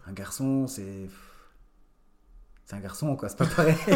[0.08, 1.08] Un garçon, c'est.
[2.66, 3.76] C'est un garçon, quoi, c'est pas pareil.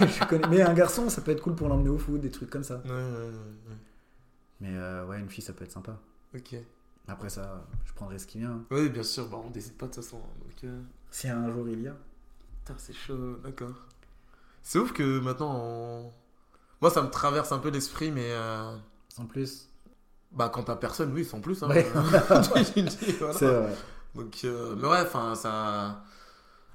[0.00, 2.50] Je connais- Mais un garçon, ça peut être cool pour l'emmener au foot, des trucs
[2.50, 2.80] comme ça.
[2.84, 3.76] Ouais, ouais, ouais,
[4.60, 5.96] Mais euh, ouais, une fille, ça peut être sympa.
[6.34, 6.56] Ok.
[7.08, 8.62] Après ça, je prendrai ce qui vient.
[8.70, 10.18] Oui, bien sûr, bah, on décide pas de toute façon.
[10.18, 11.94] Donc, euh, Si un jour il y a.
[12.64, 13.74] Putain, c'est chaud, d'accord.
[14.62, 16.12] C'est ouf que maintenant, on-
[16.80, 18.76] moi ça me traverse un peu l'esprit, mais euh,
[19.08, 19.68] Sans plus.
[20.30, 21.62] bah quand t'as personne, oui, sans plus.
[21.62, 21.86] Hein, Ouais.
[21.92, 23.32] Voilà.
[23.32, 23.74] C'est vrai.
[24.14, 26.04] Donc, euh, mais ouais, enfin, ça.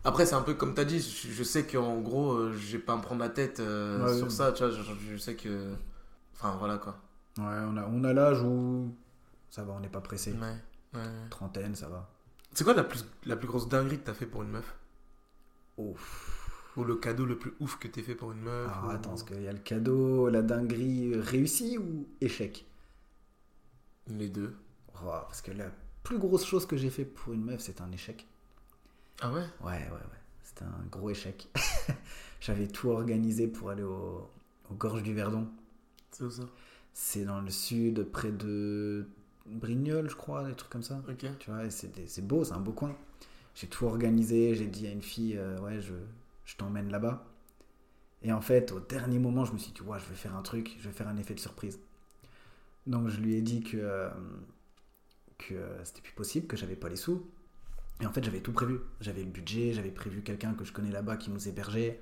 [0.04, 2.94] Après, c'est un peu comme t'as dit, je, je sais qu'en gros, euh, j'ai pas
[2.94, 5.74] à me prendre la tête Ouais, sur ça, tu vois, je, je sais que.
[6.36, 6.98] Enfin, voilà quoi.
[7.38, 8.94] Ouais, on a, on a l'âge où.
[9.50, 10.34] Ça va, on n'est pas pressé.
[10.34, 10.56] Ouais,
[10.94, 11.30] ouais.
[11.30, 12.10] Trentaine, ça va.
[12.54, 14.76] C'est quoi la plus, la plus grosse dinguerie que t'as fait pour une meuf?
[15.78, 16.74] Ouf.
[16.76, 19.24] Ou le cadeau le plus ouf que t'aies fait pour une meuf ou- attends, est-ce
[19.24, 22.66] qu'il y a le cadeau, la dinguerie réussie ou échec?
[24.08, 24.56] Les deux.
[24.96, 25.72] Oh, Parce que la
[26.04, 28.26] plus grosse chose que j'ai fait pour une meuf, c'est un échec.
[29.22, 29.42] Ah ouais?
[29.62, 30.20] Ouais, ouais, ouais.
[30.44, 31.48] C'était un gros échec.
[32.40, 34.30] J'avais tout organisé pour aller au,
[34.70, 35.48] aux gorges du Verdon.
[36.12, 36.44] C'est où ça?
[36.94, 39.08] C'est dans le sud, près de
[39.48, 41.02] Brignoles, je crois, des trucs comme ça.
[41.10, 41.26] Ok.
[41.40, 42.96] Tu vois, c'est beau, c'est un beau coin.
[43.56, 45.94] J'ai tout organisé, j'ai dit à une fille, euh, ouais, je,
[46.46, 47.26] je t'emmène là-bas.
[48.24, 50.42] Et en fait, au dernier moment, je me suis dit, ouais, je vais faire un
[50.42, 51.80] truc, je vais faire un effet de surprise.
[52.86, 54.10] Donc je lui ai dit que, euh,
[55.38, 57.26] que euh, c'était plus possible, que j'avais pas les sous.
[58.02, 58.80] Et en fait, j'avais tout prévu.
[59.02, 62.00] J'avais le budget, j'avais prévu quelqu'un que je connais là-bas qui nous hébergeait.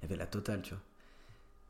[0.00, 0.82] Il y avait la totale, tu vois.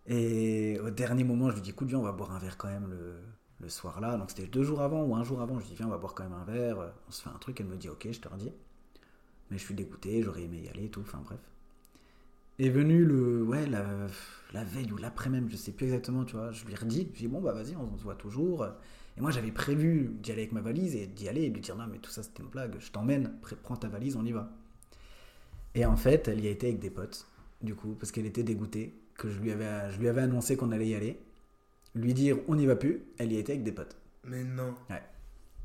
[0.07, 2.69] Et au dernier moment, je lui dis, écoute, viens, on va boire un verre quand
[2.69, 3.15] même le,
[3.63, 4.17] le soir là.
[4.17, 5.59] Donc c'était deux jours avant ou un jour avant.
[5.61, 6.93] Je dis, viens, on va boire quand même un verre.
[7.09, 7.61] On se fait un truc.
[7.61, 8.53] Elle me dit, ok, je te redis.
[9.51, 11.01] Mais je suis dégoûté, j'aurais aimé y aller tout.
[11.01, 11.41] Enfin bref.
[12.59, 13.85] Est venu le, ouais, la,
[14.53, 16.53] la veille ou l'après-même, je sais plus exactement, tu vois.
[16.53, 18.67] Je lui ai redit, je dit, bon, bah vas-y, on se voit toujours.
[19.17, 21.61] Et moi, j'avais prévu d'y aller avec ma valise et d'y aller et de lui
[21.61, 22.77] dire, non, mais tout ça, c'était une blague.
[22.79, 24.51] Je t'emmène, prends ta valise, on y va.
[25.75, 27.27] Et en fait, elle y a été avec des potes,
[27.63, 30.73] du coup, parce qu'elle était dégoûtée que je lui avais, je lui avais annoncé qu'on
[30.73, 31.19] allait y aller.
[31.95, 33.97] Lui dire, on n'y va plus, elle y était avec des potes.
[34.25, 34.75] Mais non.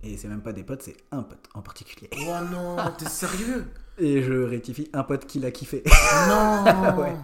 [0.04, 2.10] Et c'est même pas des potes, c'est un pote en particulier.
[2.20, 3.66] Oh non, t'es sérieux?
[3.98, 5.84] Et je rectifie, un pote qui l'a kiffé.
[6.28, 6.64] Non
[6.98, 7.16] Ouais.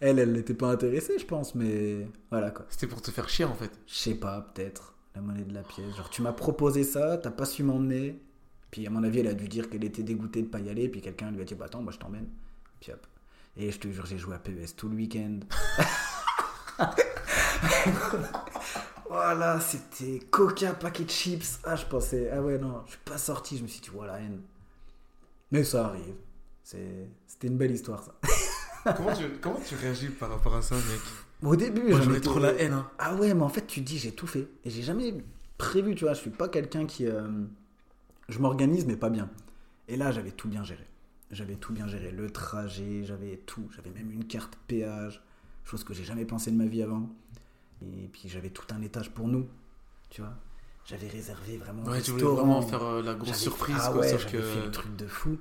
[0.00, 2.66] Elle, elle n'était pas intéressée, je pense, mais voilà quoi.
[2.68, 3.72] C'était pour te faire chier en fait.
[3.86, 5.96] Je sais pas, peut-être, la monnaie de la pièce.
[5.96, 8.20] Genre, tu m'as proposé ça, t'as pas su m'emmener.
[8.70, 10.88] Puis, à mon avis, elle a dû dire qu'elle était dégoûtée de pas y aller.
[10.88, 12.28] Puis, quelqu'un lui a dit, bah attends, moi je t'emmène.
[12.80, 13.06] Puis, hop.
[13.56, 15.40] Et je te jure, j'ai joué à PES tout le week-end.
[19.08, 21.58] voilà, c'était coca, paquet de chips.
[21.64, 23.58] Ah, je pensais, ah ouais, non, je suis pas sorti.
[23.58, 24.40] Je me suis dit, voilà, haine.
[25.50, 26.14] Mais ça arrive.
[26.64, 28.14] C'est- C'était une belle histoire, ça.
[28.96, 31.00] comment, tu, comment tu réagis par rapport à ça, mec?
[31.42, 32.72] Au début, étais- trop la haine.
[32.72, 32.88] Hein.
[32.98, 34.48] Ah ouais, mais en fait, tu te dis, j'ai tout fait.
[34.64, 35.14] Et j'ai jamais
[35.58, 36.14] prévu, tu vois.
[36.14, 37.06] Je suis pas quelqu'un qui.
[37.06, 37.28] euh,
[38.28, 39.28] Je m'organise, mais pas bien.
[39.88, 40.86] Et là, j'avais tout bien géré.
[41.32, 42.12] J'avais tout bien géré.
[42.12, 43.68] Le trajet, j'avais tout.
[43.74, 45.22] J'avais même une carte péage,
[45.64, 47.08] chose que j'ai jamais pensé de ma vie avant.
[47.82, 49.46] Et puis, j'avais tout un étage pour nous,
[50.10, 50.34] tu vois.
[50.84, 51.84] J'avais réservé vraiment.
[51.84, 54.00] Ouais, tu voulais vraiment faire euh, la grosse surprise, ah quoi.
[54.00, 54.40] ouais, sauf que.
[54.40, 55.38] fait le truc de fou.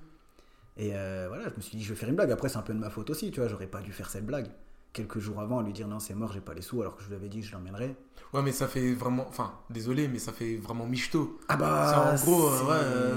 [0.77, 2.31] Et euh, voilà, je me suis dit, je vais faire une blague.
[2.31, 3.49] Après, c'est un peu de ma faute aussi, tu vois.
[3.49, 4.47] J'aurais pas dû faire cette blague.
[4.93, 7.03] Quelques jours avant, à lui dire non, c'est mort, j'ai pas les sous, alors que
[7.03, 7.95] je lui avais dit, je l'emmènerai.
[8.33, 9.25] Ouais, mais ça fait vraiment.
[9.27, 11.39] Enfin, désolé, mais ça fait vraiment michto.
[11.47, 13.15] Ah Ça, en gros, euh, ouais, euh,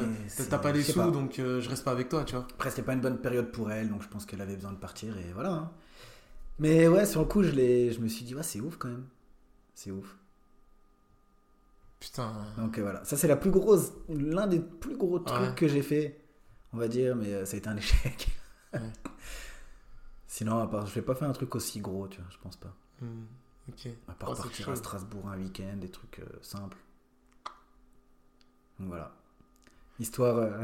[0.49, 2.47] t'as pas les sous, donc je reste pas avec toi, tu vois.
[2.55, 4.79] Après, c'était pas une bonne période pour elle, donc je pense qu'elle avait besoin de
[4.79, 5.51] partir, et voilà.
[5.51, 5.71] hein.
[6.59, 9.07] Mais ouais, sur le coup, je, je me suis dit, ouais, c'est ouf quand même.
[9.75, 10.17] C'est ouf.
[12.01, 12.33] Putain.
[12.59, 15.55] Donc euh, voilà, ça c'est la plus grosse, l'un des plus gros trucs Ouais.
[15.57, 16.21] que j'ai fait,
[16.73, 18.29] on va dire, mais euh, ça a été un échec.
[18.75, 18.81] Ouais.
[20.27, 22.57] Sinon, à part, je vais pas faire un truc aussi gros, tu vois, je pense
[22.57, 22.75] pas.
[23.01, 23.25] Hmm,
[23.69, 23.89] ok.
[24.09, 26.77] À part Oh, partir à Strasbourg un week-end, des trucs euh, simples.
[28.79, 29.15] Donc voilà.
[29.99, 30.37] Histoire.
[30.39, 30.63] euh,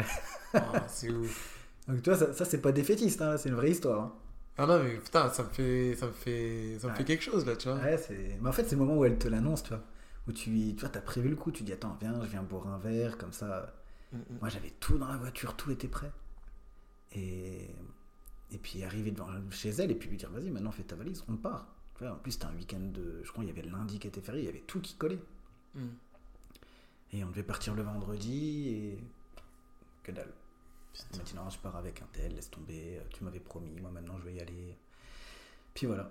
[0.55, 1.68] Ah, c'est ouf.
[1.88, 4.01] Donc toi, ça, ça, c'est pas défaitiste, hein, c'est une vraie histoire.
[4.03, 4.12] hein.
[4.59, 6.98] Ah non, mais putain, ça me fait, ça me fait, ça me Ouais.
[6.98, 7.78] fait quelque chose là, tu vois.
[7.78, 8.38] Ouais, c'est...
[8.40, 9.82] Mais en fait, c'est le moment où elle te l'annonce, tu vois.
[10.28, 12.68] Où tu, tu vois, t'as prévu le coup, tu dis attends, viens, je viens boire
[12.68, 13.74] un verre, comme ça.
[14.12, 14.38] Mm, mm.
[14.40, 16.12] Moi, j'avais tout dans la voiture, tout était prêt.
[17.12, 17.68] Et,
[18.53, 21.24] et puis arriver devant chez elle et puis lui dire vas-y, maintenant fais ta valise,
[21.28, 21.66] on part.
[21.96, 23.20] Tu vois, en plus, c'était un week-end de.
[23.24, 24.94] Je crois qu'il y avait le lundi qui était férié, il y avait tout qui
[24.96, 25.20] collait.
[25.74, 25.86] Mm.
[27.12, 28.98] Et on devait partir le vendredi et.
[30.03, 30.32] Que dalle.
[30.93, 31.18] Putain.
[31.18, 33.91] m'a dit non, je pars avec un tel, laisse tomber, euh, tu m'avais promis, moi
[33.91, 34.76] maintenant je vais y aller.
[35.74, 36.11] Puis voilà.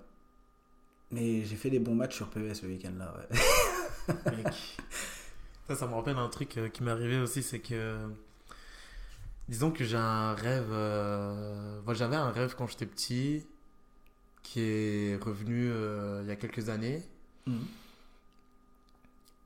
[1.12, 4.44] Mais j'ai fait des bons matchs sur PES le week-end là, ouais.
[5.68, 7.98] Ça, ça me rappelle un truc euh, qui m'est arrivé aussi, c'est que.
[9.48, 10.72] Disons que j'ai un rêve.
[10.72, 13.46] euh, j'avais un rêve quand j'étais petit
[14.44, 17.04] qui est revenu euh, il y a quelques années.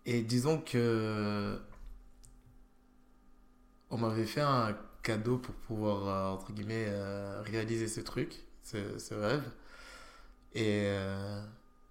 [0.06, 1.60] Et disons que.
[3.90, 8.98] On m'avait fait un cadeau pour pouvoir, euh, entre guillemets, euh, réaliser ce truc, ce,
[9.00, 9.44] ce rêve.
[10.54, 11.42] Et, euh,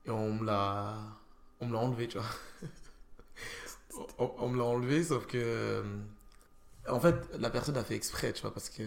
[0.07, 0.97] et on me l'a.
[1.61, 2.27] On me l'a enlevé, tu vois.
[4.19, 5.85] on, on me l'a enlevé, sauf que.
[6.89, 8.83] En fait, la personne a fait exprès, tu vois, parce que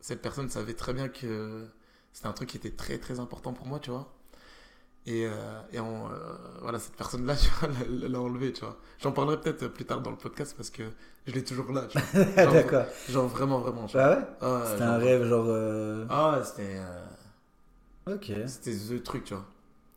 [0.00, 1.66] cette personne savait très bien que
[2.12, 4.12] c'était un truc qui était très très important pour moi, tu vois.
[5.10, 6.16] Et, euh, et on, euh,
[6.60, 8.76] voilà, cette personne-là, tu vois, l'a- l'a enlevé, tu vois.
[9.00, 10.82] J'en parlerai peut-être plus tard dans le podcast parce que
[11.26, 12.24] je l'ai toujours là, tu vois.
[12.52, 12.84] D'accord.
[13.08, 13.86] genre vraiment, vraiment.
[13.94, 14.26] Ah ouais?
[14.42, 15.46] Ah C'était un rêve genre.
[15.48, 16.78] euh, Ah ouais, c'était.
[16.78, 19.44] euh, Ok, C'était the truc, tu vois.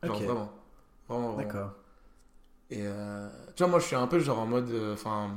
[0.03, 0.23] Genre Ok.
[0.23, 0.51] vraiment.
[1.09, 1.37] Vraiment, vraiment.
[1.47, 1.71] d'accord.
[2.69, 2.85] Et
[3.55, 4.71] tu vois, moi je suis un peu genre en mode.
[4.93, 5.31] Enfin.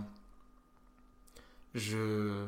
[1.75, 2.45] je.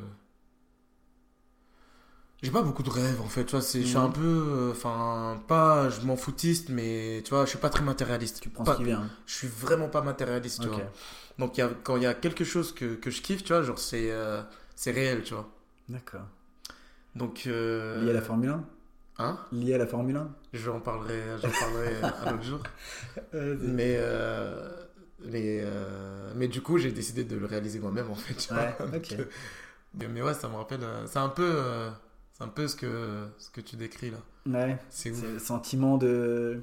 [2.42, 3.62] J'ai pas beaucoup de rêves en fait, tu vois.
[3.62, 4.04] c'est- Je suis Mhm.
[4.04, 4.20] un peu.
[4.24, 5.88] euh, Enfin, pas.
[5.88, 8.40] Je m'en foutiste, mais tu vois, je suis pas très matérialiste.
[8.40, 9.08] Tu prends Pas- ce qui vient.
[9.26, 10.82] Je suis vraiment pas matérialiste, tu vois.
[11.38, 13.52] Donc il y a, quand il y a quelque chose que, que je kiffe, tu
[13.52, 14.42] vois, genre c'est euh,
[14.74, 15.48] c'est réel, tu vois.
[15.88, 16.26] D'accord.
[17.14, 17.44] Donc.
[17.46, 18.64] euh, Lié à la Formule 1
[19.18, 19.38] Hein?
[19.50, 21.94] Lié à la Formule 1 J'en parlerai, j'en parlerai
[22.26, 22.60] un autre jour.
[23.32, 24.70] Mais, euh,
[25.24, 28.34] mais, euh, mais du coup, j'ai décidé de le réaliser moi-même, en fait.
[28.34, 28.62] tu vois.
[28.62, 29.24] Ouais, euh,
[29.94, 30.80] mais, mais ouais, ça me rappelle.
[31.06, 31.88] C'est un peu,
[32.36, 34.18] c'est un peu ce que, ce que tu décris là.
[34.46, 34.78] Ouais.
[34.90, 36.60] C'est le sentiment de.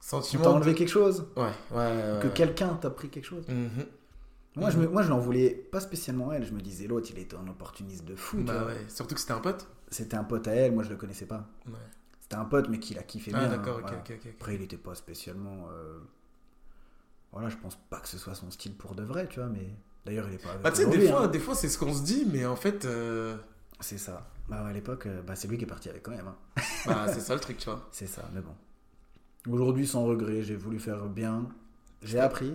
[0.00, 0.42] Sentiment.
[0.44, 1.76] t'a de- enlevé quelque chose Ouais, ouais.
[1.76, 2.32] ouais, Que ouais.
[2.34, 3.86] quelqu'un t'a pris quelque chose Mhm.
[4.54, 6.44] Moi, je, me, moi, je n'en voulais pas spécialement à elle.
[6.44, 8.36] Je me disais, l'autre, il était un opportuniste de fou.
[8.42, 8.76] Bah ouais.
[8.88, 9.66] Surtout que c'était un pote.
[9.90, 11.48] C'était un pote à elle, moi, je le connaissais pas.
[11.66, 11.72] Ouais.
[12.20, 13.48] C'était un pote, mais qui l'a kiffé Ah, bien.
[13.48, 13.98] d'accord, hein, ok, voilà.
[14.00, 14.20] ok, ok.
[14.26, 14.32] ok.
[14.38, 15.68] Après, il était pas spécialement.
[15.72, 15.98] euh,
[17.32, 19.74] Voilà, je pense pas que ce soit son style pour de vrai, tu vois, mais.
[20.04, 21.28] D'ailleurs, il est pas Bah, tu sais, des aujourd'hui, fois, hein.
[21.28, 23.36] des fois c'est ce qu'on se dit, mais en fait, euh,
[23.82, 24.26] C'est ça.
[24.48, 26.26] Bah, à l'époque, euh, bah, c'est lui qui est parti avec quand même.
[26.26, 26.36] hein.
[26.86, 27.88] bah, c'est ça le truc, tu vois.
[27.92, 28.54] C'est ça, mais bon.
[29.52, 31.48] Aujourd'hui, sans regret, j'ai voulu faire bien.
[32.02, 32.54] J'ai appris.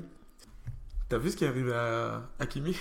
[1.10, 2.76] T'as vu ce qui est arrivé à, à Kimi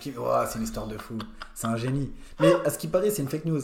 [0.00, 1.16] qui- Ouah, c'est une histoire de fou.
[1.54, 2.12] C'est un génie.
[2.40, 3.60] Mais à ce qui paraît, c'est une fake news.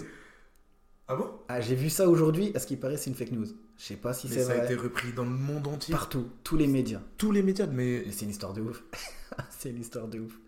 [1.08, 1.30] Ah bon?
[1.48, 2.52] Ah, j'ai vu ça aujourd'hui.
[2.54, 3.46] À ce qui paraît, c'est une fake news.
[3.76, 4.60] Je sais pas si c'est ça vrai.
[4.60, 5.92] a été repris dans le monde entier.
[5.92, 7.00] Partout, tous les médias.
[7.18, 8.82] Tous les médias, mais Mais c'est une histoire de ouf.
[9.50, 10.38] c'est une histoire de ouf.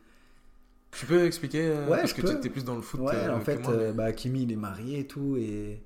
[0.97, 3.01] Tu peux expliquer euh, Ouais, Parce que tu étais plus dans le foot.
[3.01, 5.43] Ouais, euh, en fait, moi, euh, mais- bah, Kimi, il est marié et tout, et,
[5.43, 5.83] et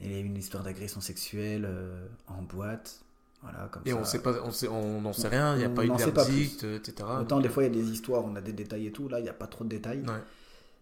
[0.00, 3.00] il y a eu une histoire d'agression sexuelle euh, en boîte.
[3.42, 3.96] Voilà, comme Et ça.
[3.96, 5.54] on sait pas, on sait, on n'en sait rien.
[5.54, 6.94] Il n'y a on pas eu verdict, etc.
[7.20, 9.08] Autant Donc, des fois, il y a des histoires, on a des détails et tout.
[9.08, 10.02] Là, il n'y a pas trop de détails.
[10.02, 10.22] Ouais.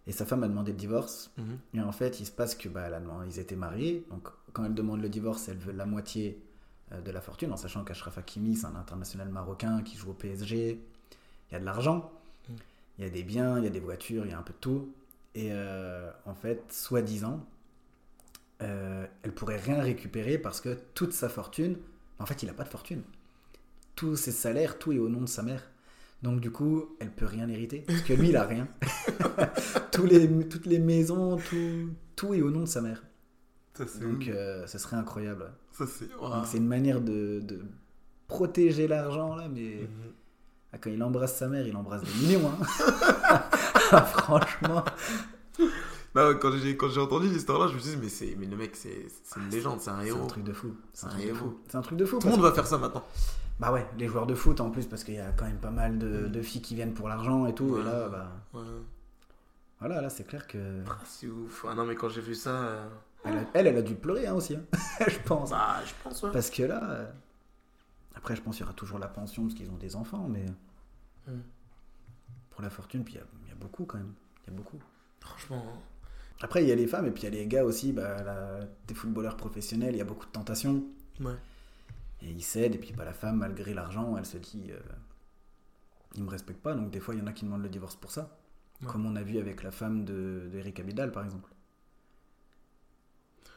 [0.07, 1.31] Et sa femme a demandé le divorce.
[1.39, 1.59] Mhm.
[1.75, 4.05] Et en fait, il se passe que bah, elle a demandé- ils étaient mariés.
[4.11, 6.43] Donc, quand elle demande le divorce, elle veut la moitié
[6.93, 10.15] euh, de la fortune, en sachant qu'Ashraf Hakimi, c'est un international marocain qui joue au
[10.15, 10.81] PSG.
[11.51, 12.11] Il y a de l'argent.
[13.01, 14.53] Il y a des biens, il y a des voitures, il y a un peu
[14.53, 14.93] de tout.
[15.35, 17.47] Et euh, en fait, soi-disant,
[18.63, 21.79] euh, elle pourrait rien récupérer parce que toute sa fortune,
[22.19, 23.03] en fait, il n'a pas de fortune.
[23.97, 25.71] Tous ses salaires, tout est au nom de sa mère.
[26.23, 28.69] Donc du coup, elle peut rien hériter parce que lui, il a rien.
[29.93, 33.03] Tous les, toutes les maisons, tout, tout est au nom de sa mère.
[33.73, 35.51] Ça, Donc euh, ce serait incroyable.
[35.73, 36.11] Ça, c'est.
[36.11, 37.63] Donc c'est une manière de, de
[38.29, 40.13] protéger l'argent là, mais Mhm.
[40.73, 42.51] Ah, quand il embrasse sa mère, il embrasse des millions.
[42.51, 42.67] hein.
[43.93, 44.85] Ah, Franchement.
[46.15, 48.47] Ouais, quand j'ai quand j'ai entendu l'histoire là, je me suis dit mais c'est mais
[48.47, 50.25] le mec c'est c'est une légende, c'est un C'est héros.
[50.25, 50.75] un truc de fou.
[50.93, 51.37] C'est un Un truc de héros.
[51.39, 51.59] fou.
[51.69, 52.19] C'est un truc de fou.
[52.19, 53.05] Tout le monde va faire ça maintenant.
[53.61, 55.71] Bah ouais, les joueurs de foot en plus, parce qu'il y a quand même pas
[55.71, 57.65] mal de, de filles qui viennent pour l'argent et tout.
[57.65, 57.81] Ouais.
[57.81, 58.61] Et là, bah, Ouais.
[59.81, 60.83] voilà, là c'est clair que.
[60.89, 61.65] Ah, c'est ouf.
[61.69, 62.89] Ah non mais quand j'ai vu ça, euh,
[63.25, 64.63] Elle, a, elle, elle a dû pleurer hein, aussi, hein,
[65.07, 65.51] je pense.
[65.51, 66.31] bah je pense ouais.
[66.33, 66.81] Parce que là.
[66.91, 67.11] euh,
[68.15, 70.45] Après, je pense qu'il y aura toujours la pension parce qu'ils ont des enfants, mais.
[71.27, 71.41] Mm.
[72.51, 74.13] Pour la fortune, puis il y a- il y, a beaucoup quand même.
[74.47, 74.79] Il y a beaucoup.
[75.21, 75.65] Franchement.
[75.67, 75.79] hein.
[76.43, 77.93] Après, il y a les femmes et puis il y a les gars aussi.
[77.93, 80.85] Bah, là, des footballeurs professionnels, il y a beaucoup de tentations.
[81.21, 81.35] Ouais.
[82.23, 84.79] Et ils cèdent, et puis bah, la femme, malgré l'argent, elle se dit euh,
[86.17, 86.75] il me respecte pas.
[86.75, 88.37] Donc des fois, il y en a qui demandent le divorce pour ça.
[88.83, 88.89] Ouais.
[88.89, 91.51] Comme on a vu avec la femme de, de Eric Abidal, par exemple.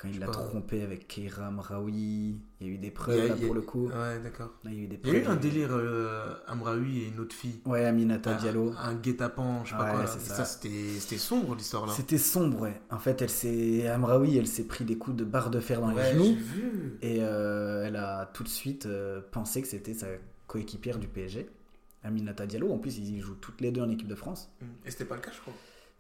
[0.03, 3.33] Quand il l'a trompé avec Keira Mraoui, il y a eu des preuves a- là,
[3.35, 3.87] a- pour le coup.
[3.87, 4.51] Ouais, d'accord.
[4.65, 5.37] Là, il y a eu des Il y a eu preuves.
[5.37, 7.61] un délire euh, Amraoui et une autre fille.
[7.65, 8.73] Ouais, Aminata Diallo.
[8.77, 10.07] Un, guet-apens, je sais pas Ouais, quoi.
[10.07, 10.45] Ça, ça.
[10.45, 11.93] c'était sombre l'histoire là.
[11.93, 12.81] C'était sombre, ouais.
[12.91, 13.87] En fait, elle s'est.
[13.87, 16.35] Amraoui, elle s'est pris des coups de barre de fer dans Ouais, les genoux.
[16.35, 16.97] vu.
[17.01, 20.07] Et euh, elle a tout de suite euh, pensé que c'était sa
[20.47, 21.49] coéquipière du PSG.
[22.03, 24.51] Aminata Diallo, en plus ils jouent toutes les deux en équipe de France.
[24.85, 25.53] Et c'était pas le cas, je crois.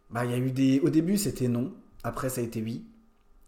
[0.09, 0.81] Bah, il y a eu des.
[0.81, 1.71] Au début, c'était non.
[2.03, 2.83] Après, ça a été oui.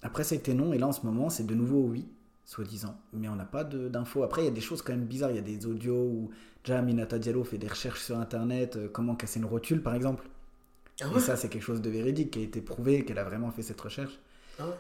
[0.06, 0.74] Après, ça a été non.
[0.74, 2.06] Et là, en ce moment, c'est de nouveau oui,
[2.46, 2.96] soi-disant.
[3.14, 4.24] Mais on n'a pas de- d'infos.
[4.24, 5.32] Après, il y a des choses quand même bizarres.
[5.32, 6.30] Il y a des audios où
[6.64, 10.24] déjà Aminata Diallo fait des recherches sur Internet, euh, comment casser une rotule, par exemple.
[11.02, 13.52] Ah Et ça, c'est quelque chose de véridique qui a été prouvé, qu'elle a vraiment
[13.52, 14.18] fait cette recherche.
[14.60, 14.74] Ah ouais.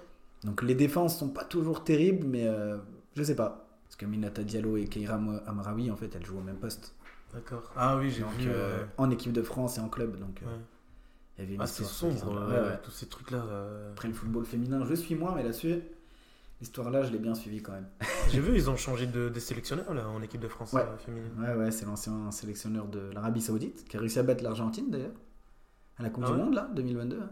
[0.43, 2.77] Donc, les défenses sont pas toujours terribles, mais euh,
[3.15, 3.67] je sais pas.
[3.85, 5.15] Parce que Aminata Diallo et Keira
[5.47, 6.93] Amraoui, en fait, elles jouent au même poste.
[7.33, 7.71] D'accord.
[7.75, 8.49] Ah oui, j'ai vu.
[8.49, 10.17] euh, euh, en équipe de France et en club.
[10.19, 10.59] Donc, euh, ouais.
[11.37, 12.79] Il y avait une Ah, c'est histoire, sombre, Ouais, ouais.
[12.83, 13.43] tous ces trucs-là.
[13.45, 13.91] euh.
[13.91, 15.79] Après le football féminin, je suis moins, mais là-dessus,
[16.61, 17.87] l'histoire-là, je l'ai bien suivi quand même.
[18.31, 20.81] J'ai vu, ils ont changé de, des sélectionneurs là, en équipe de France Ouais.
[20.81, 21.31] euh, féminine.
[21.37, 25.11] Ouais, ouais, c'est l'ancien sélectionneur de l'Arabie Saoudite qui a réussi à battre l'Argentine d'ailleurs,
[25.97, 27.19] à la Coupe Ah du ouais Monde là, 2022.
[27.21, 27.29] hein.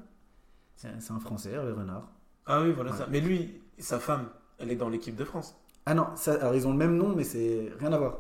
[0.76, 2.10] C'est un Français, Hervé Renard.
[2.46, 2.98] Ah oui, voilà Ouais.
[2.98, 3.08] ça.
[3.10, 4.28] Mais lui, sa femme,
[4.60, 5.56] elle est dans l'équipe de France.
[5.86, 8.20] Ah non, ça, alors ils ont le même nom, mais c'est rien à voir.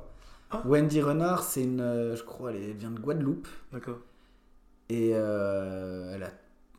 [0.52, 0.62] Ah.
[0.66, 3.98] Wendy Renard, c'est une, euh, je crois, elle vient de Guadeloupe D'accord.
[4.90, 6.32] Et euh, elle a,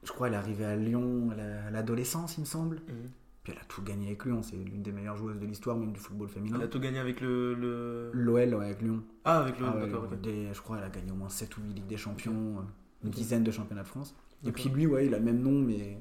[0.02, 2.76] je crois, elle est arrivée à Lyon à la- à l'adolescence, il me semble.
[2.88, 3.10] Mhm.
[3.42, 5.92] Puis elle a tout gagné avec Lyon, c'est l'une des meilleures joueuses de l'histoire, même
[5.92, 6.56] du football féminin.
[6.58, 7.54] Elle a tout gagné avec le.
[7.54, 8.10] le...
[8.14, 9.02] L'OL, ouais, avec Lyon.
[9.24, 9.66] Ah, avec le.
[9.66, 11.96] Ah ouais, d'accord, je crois qu'elle a gagné au moins 7 ou 8 Ligues des
[11.98, 12.62] Champions, euh,
[13.04, 14.14] une dizaine de championnats de France.
[14.46, 15.98] Et puis lui, ouais, il a le même nom, mais.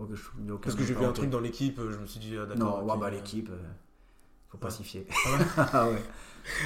[0.00, 2.46] Je- Parce que j'ai vu un truc dans l'équipe, euh, je me suis dit, ah,
[2.46, 2.84] Non, d'accord.
[2.84, 3.00] ouais, ok.
[3.00, 3.56] bah l'équipe, euh,
[4.48, 4.72] faut pas Ouais.
[4.74, 5.04] s'y fier.
[5.08, 6.02] Ah ouais Ah ouais.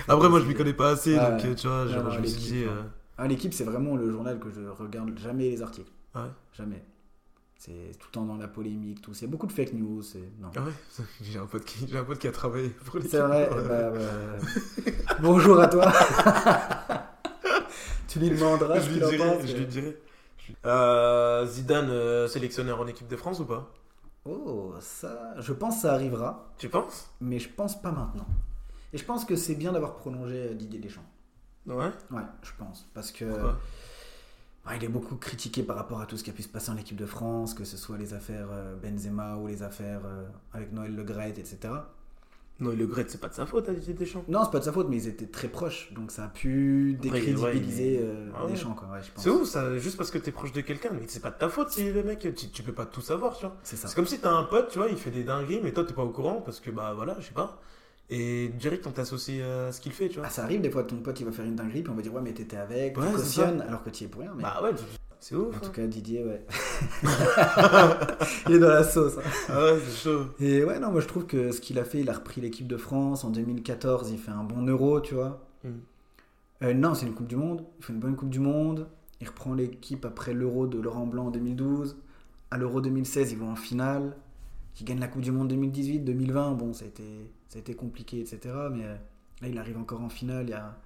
[0.09, 1.55] Après, moi, je m'y connais pas assez, Ah donc ouais.
[1.55, 2.65] tu vois, Non, genre, non, je me suis dit.
[2.65, 2.71] ouais.
[2.71, 2.83] euh,
[3.19, 5.91] Ah, l'équipe, c'est vraiment le journal que je regarde jamais les articles.
[6.15, 6.85] Ah ouais Jamais.
[7.59, 9.11] C'est tout le temps dans la polémique, tout.
[9.21, 10.01] A beaucoup de fake news.
[10.03, 10.51] c'est- Non.
[10.57, 10.73] Ah ouais
[11.23, 11.87] J'ai un, pote qui...
[11.89, 13.11] j'ai un pote qui a travaillé pour l'équipe.
[13.11, 13.49] C'est vrai.
[13.51, 15.93] Bah, bah, Bonjour à toi.
[18.09, 19.17] tu lui demanderas je lui dirai.
[19.19, 19.47] pense.
[19.47, 19.99] Je lui dirai.
[20.65, 23.73] Euh, Zidane, euh, sélectionneur en équipe de France ou pas?
[24.25, 27.11] Oh, ça, je pense que ça arrivera, Tu penses?
[27.21, 28.27] Mais je pense pas maintenant.
[28.93, 31.05] Et je pense que c'est bien d'avoir prolongé euh, Didier Deschamps.
[31.69, 31.91] Ouais.
[32.11, 32.89] Ouais, je pense.
[32.95, 33.59] Parce que Pourquoi?
[34.77, 36.77] Il est beaucoup critiqué par rapport à tout ce qui a pu se passer en
[36.77, 40.73] équipe de France, que ce soit les affaires euh, Benzema ou les affaires euh, avec
[40.73, 41.73] Noël Le Graët, etc.
[42.61, 44.25] Non, le Gret, c'est pas de sa faute à Didier Deschamps.
[44.27, 46.99] Non, c'est pas de sa faute, mais ils étaient très proches, donc ça a pu
[47.01, 48.51] décrédibiliser mais- euh, Ah ouais.
[48.51, 48.89] Deschamps, quoi.
[48.89, 49.23] Ouais, je pense.
[49.23, 51.49] C'est ouf, ça, juste parce que t'es proche de quelqu'un, mais c'est pas de ta
[51.49, 53.57] faute si le mec, tu, tu peux pas tout savoir, tu vois.
[53.63, 53.87] C'est ça.
[53.87, 55.95] C'est comme si t'as un pote, tu vois, il fait des dingueries, mais toi t'es
[55.95, 57.61] pas au courant parce que bah voilà, je sais pas.
[58.11, 60.27] Et direct on t'associe à ce qu'il fait, tu vois.
[60.27, 62.03] Ah, ça arrive des fois, ton pote il va faire une dinguerie, puis on va
[62.03, 64.33] dire ouais, mais t'étais avec, Ouais, tu cautionnes, alors que tu y es pour rien.
[64.35, 64.43] Mais...
[64.43, 64.71] Bah ouais,
[65.21, 65.55] c'est ouf.
[65.57, 65.73] en tout hein.
[65.75, 66.47] cas, Didier, ouais.
[68.49, 69.19] il est dans la sauce.
[69.19, 69.31] hein.
[69.49, 70.27] Ah ouais, c'est chaud.
[70.41, 72.67] Et ouais, non, moi je trouve que ce qu'il a fait, il a repris l'équipe
[72.67, 75.45] de France en 2014, il fait un bon euro, tu vois.
[75.65, 75.69] Mm.
[76.63, 78.89] Euh, non, c'est une Coupe du Monde, il fait une bonne Coupe du Monde,
[79.21, 81.97] il reprend l'équipe après l'euro de Laurent Blanc en 2012.
[82.51, 84.17] À l'euro 2016, ils vont en finale.
[84.81, 87.75] Il gagne la Coupe du Monde 2018, 2020, bon, ça a été, ça a été
[87.75, 88.41] compliqué, etc.
[88.73, 88.97] Mais euh,
[89.41, 90.47] là, il arrive encore en finale.
[90.47, 90.77] Il y a...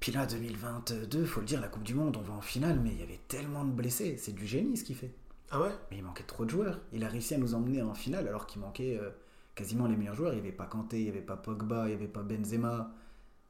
[0.00, 2.90] Puis là, 2022, faut le dire, la Coupe du Monde, on va en finale, mais
[2.90, 4.16] il y avait tellement de blessés.
[4.18, 5.12] C'est du génie ce qu'il fait.
[5.50, 5.70] Ah ouais?
[5.90, 6.80] Mais il manquait trop de joueurs.
[6.92, 9.10] Il a réussi à nous emmener en finale alors qu'il manquait euh,
[9.54, 10.32] quasiment les meilleurs joueurs.
[10.32, 12.92] Il n'y avait pas Kanté, il n'y avait pas Pogba, il n'y avait pas Benzema.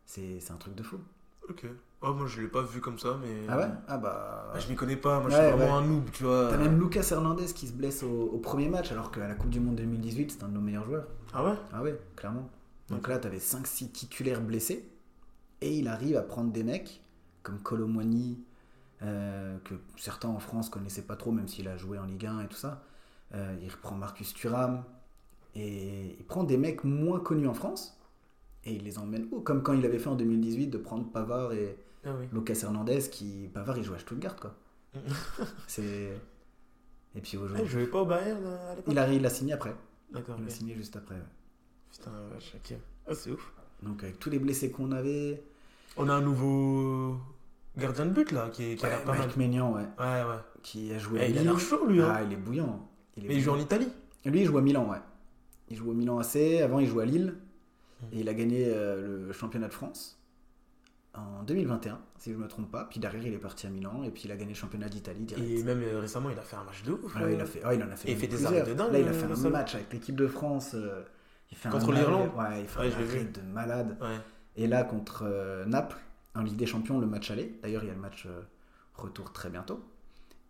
[0.04, 0.98] C'est c'est un truc de fou.
[1.48, 1.66] Ok.
[2.06, 3.46] Oh, moi je l'ai pas vu comme ça, mais.
[3.48, 3.68] Ah ouais?
[3.88, 4.52] Ah bah.
[4.54, 5.84] Ah, je m'y connais pas, moi je suis vraiment ouais.
[5.84, 6.48] un noob, tu vois.
[6.50, 9.48] T'as même Lucas Hernandez qui se blesse au, au premier match, alors qu'à la Coupe
[9.48, 11.06] du Monde 2018, c'est un de nos meilleurs joueurs.
[11.32, 11.54] Ah ouais?
[11.72, 12.50] Ah ouais, clairement.
[12.90, 14.86] Donc là, t'avais 5-6 titulaires blessés,
[15.62, 17.02] et il arrive à prendre des mecs
[17.42, 18.38] comme Colomwani,
[19.02, 22.42] euh, que certains en France connaissaient pas trop, même s'il a joué en Ligue 1
[22.42, 22.82] et tout ça.
[23.34, 24.84] Euh, il reprend Marcus Thuram,
[25.54, 27.98] et il prend des mecs moins connus en France,
[28.64, 31.54] et il les emmène haut, comme quand il avait fait en 2018 de prendre Pavard
[31.54, 32.26] et Ah oui.
[32.32, 33.48] Lucas Hernandez, qui.
[33.52, 34.54] Pavard, il joue à Stuttgart, quoi.
[35.66, 36.12] C'est.
[37.16, 37.66] Et puis Ah, aujourd'hui.
[37.66, 38.92] je jouais pas au Bayern euh, à l'époque?
[38.92, 39.74] Il a, il a signé après.
[40.12, 41.14] D'accord, Il a signé juste après.
[41.14, 41.20] ouais.
[41.92, 42.76] Putain, vache, ok.
[43.08, 43.52] Ah, c'est ouf.
[43.82, 45.42] Donc avec tous les blessés qu'on avait.
[45.96, 47.16] On a un nouveau
[47.76, 49.20] gardien de but là qui, qui a Ouais, l'air pas mal.
[49.26, 49.82] Mike Maignan, ouais.
[49.98, 50.38] Ouais, ouais.
[50.62, 51.50] Qui a joué Eh, à il a Lille.
[51.50, 52.12] l'air chaud lui, hein.
[52.12, 52.88] Ah, il est bouillant.
[53.16, 53.58] Il est Mais il joue en.
[53.58, 53.88] Italie
[54.24, 54.98] Lui, il joue à Milan, ouais.
[55.68, 56.36] Il joue au Milan AC.
[56.62, 57.34] Avant, il joue à Lille.
[58.02, 58.06] Hmm.
[58.12, 60.18] Et il a gagné euh, le championnat de France
[61.14, 62.84] en 2021, si je ne me trompe pas.
[62.84, 64.02] Puis derrière, il est parti à Milan.
[64.04, 65.46] Et puis il a gagné le championnat d'Italie direct.
[65.48, 67.14] Et même euh, récemment, il a fait un match de ouf.
[67.16, 67.32] Ouais, euh.
[67.32, 68.92] il, a fait, ouais, il en a fait, Et il fait des arrêts de dingue,
[68.92, 70.72] Là, il a euh, fait un match avec l'équipe de France.
[70.74, 71.02] euh,
[71.50, 73.96] il fait Contre l'Irlande Ouais, il fait Ouais, un arrêt de malade.
[74.00, 74.18] Ouais.
[74.56, 75.96] Et là, contre euh, Naples,
[76.34, 77.58] en Ligue des Champions, le match aller.
[77.62, 78.40] D'ailleurs, il y a le match euh,
[78.94, 79.80] retour très bientôt.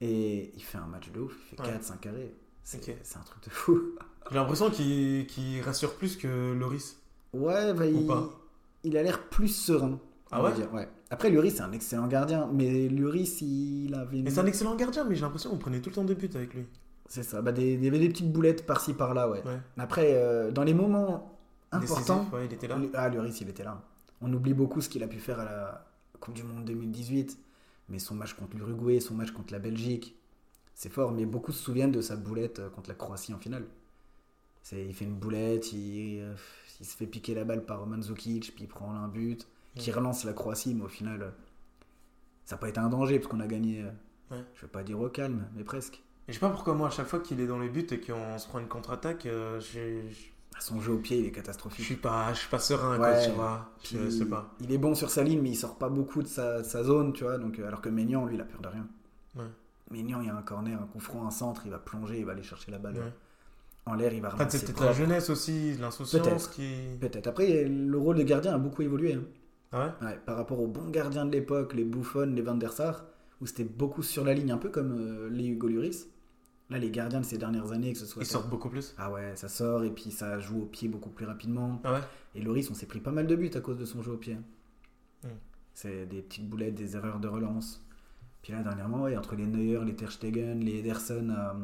[0.00, 1.34] Et il fait un match de ouf.
[1.52, 1.78] Il fait Ouais.
[1.78, 2.32] 4-5 arrêts.
[2.62, 2.78] C'est
[3.16, 3.80] un truc de fou.
[4.30, 6.96] J'ai l'impression qu'il rassure plus que Loris.
[7.34, 8.30] Ouais, bah, Ou il, pas
[8.84, 9.98] il a l'air plus serein.
[10.35, 10.89] Ah ouais dire, ouais.
[11.11, 12.49] Après, Lloris, c'est un excellent gardien.
[12.53, 14.18] Mais Lloris, il avait.
[14.18, 16.14] une- Et c'est un excellent gardien, mais j'ai l'impression qu'on prenait tout le temps des
[16.14, 16.66] buts avec lui.
[17.07, 17.41] C'est ça.
[17.43, 19.43] Bah, des, il y avait des petites boulettes par-ci par-là, ouais.
[19.45, 19.59] Ouais.
[19.78, 21.39] Après, euh, dans les moments
[21.72, 22.16] importants.
[22.18, 22.78] Décisif, ouais, il était là.
[22.95, 23.82] Ah, Lloris, il était là.
[24.20, 25.87] On oublie beaucoup ce qu'il a pu faire à la
[26.20, 27.39] Coupe du Monde 2018.
[27.91, 30.16] Mais son match contre l'Uruguay, son match contre la Belgique,
[30.74, 31.12] c'est fort.
[31.12, 33.64] Mais beaucoup se souviennent de sa boulette euh, contre la Croatie en finale.
[34.72, 36.35] Il fait une boulette, il, euh,
[36.80, 39.47] il se fait piquer la balle par Mandzukic, puis il prend un but,
[39.77, 40.75] qui relance la Croatie.
[40.75, 41.31] Mais au final, euh,
[42.45, 43.91] ça n'a pas été un danger, parce qu'on a gagné, euh,
[44.37, 44.43] Ouais.
[44.55, 46.03] je vais pas dire au calme, mais presque.
[46.29, 48.01] Et je sais pas pourquoi moi, à chaque fois qu'il est dans les buts et
[48.01, 50.03] qu'on se prend une contre-attaque, euh, j'ai-
[50.61, 51.85] Son jeu au pied, il est je catastrophique.
[51.85, 52.99] suis pas, je suis pas serein, Ouais.
[52.99, 53.70] quoi, tu vois.
[53.83, 54.55] Je sais pas.
[54.61, 56.85] Il est bon sur sa ligne, mais il sort pas beaucoup de sa, de sa
[56.85, 57.39] zone, tu vois.
[57.39, 58.87] Donc, alors que Maignan, lui, il a peur de rien.
[59.37, 59.45] Ouais.
[59.91, 62.25] Maignan, il y a un corner, un coup franc, un centre, il va plonger, il
[62.25, 62.95] va aller chercher la balle.
[62.95, 63.12] Ouais.
[63.87, 66.72] En l'air, il va Peut-être ramasser c'est peut-être la jeunesse aussi, l'insouciance qui.
[67.01, 67.27] Peut-être.
[67.27, 69.14] Après, le rôle de gardien a beaucoup évolué.
[69.14, 69.25] hein.
[69.75, 72.72] Ah ouais Ouais, par rapport aux bons gardiens de l'époque, les Buffon, les Van der
[72.72, 73.05] Sar,
[73.41, 76.07] où c'était beaucoup sur la ligne, un peu comme euh, les Hugo Lloris.
[76.70, 78.22] Là, les gardiens de ces dernières années, que ce soit.
[78.22, 78.95] Ils sortent beaucoup plus.
[78.97, 81.81] Ah ouais, ça sort et puis ça joue au pied beaucoup plus rapidement.
[81.85, 82.01] Ah ouais
[82.35, 84.16] Et Loris, on s'est pris pas mal de buts à cause de son jeu au
[84.16, 84.37] pied.
[85.22, 85.29] Hmm.
[85.75, 87.85] C'est des petites boulettes, des erreurs de relance.
[88.43, 91.57] Puis là, dernièrement, ouais, entre les Neuer, les Ter Stegen, les Ederson, à,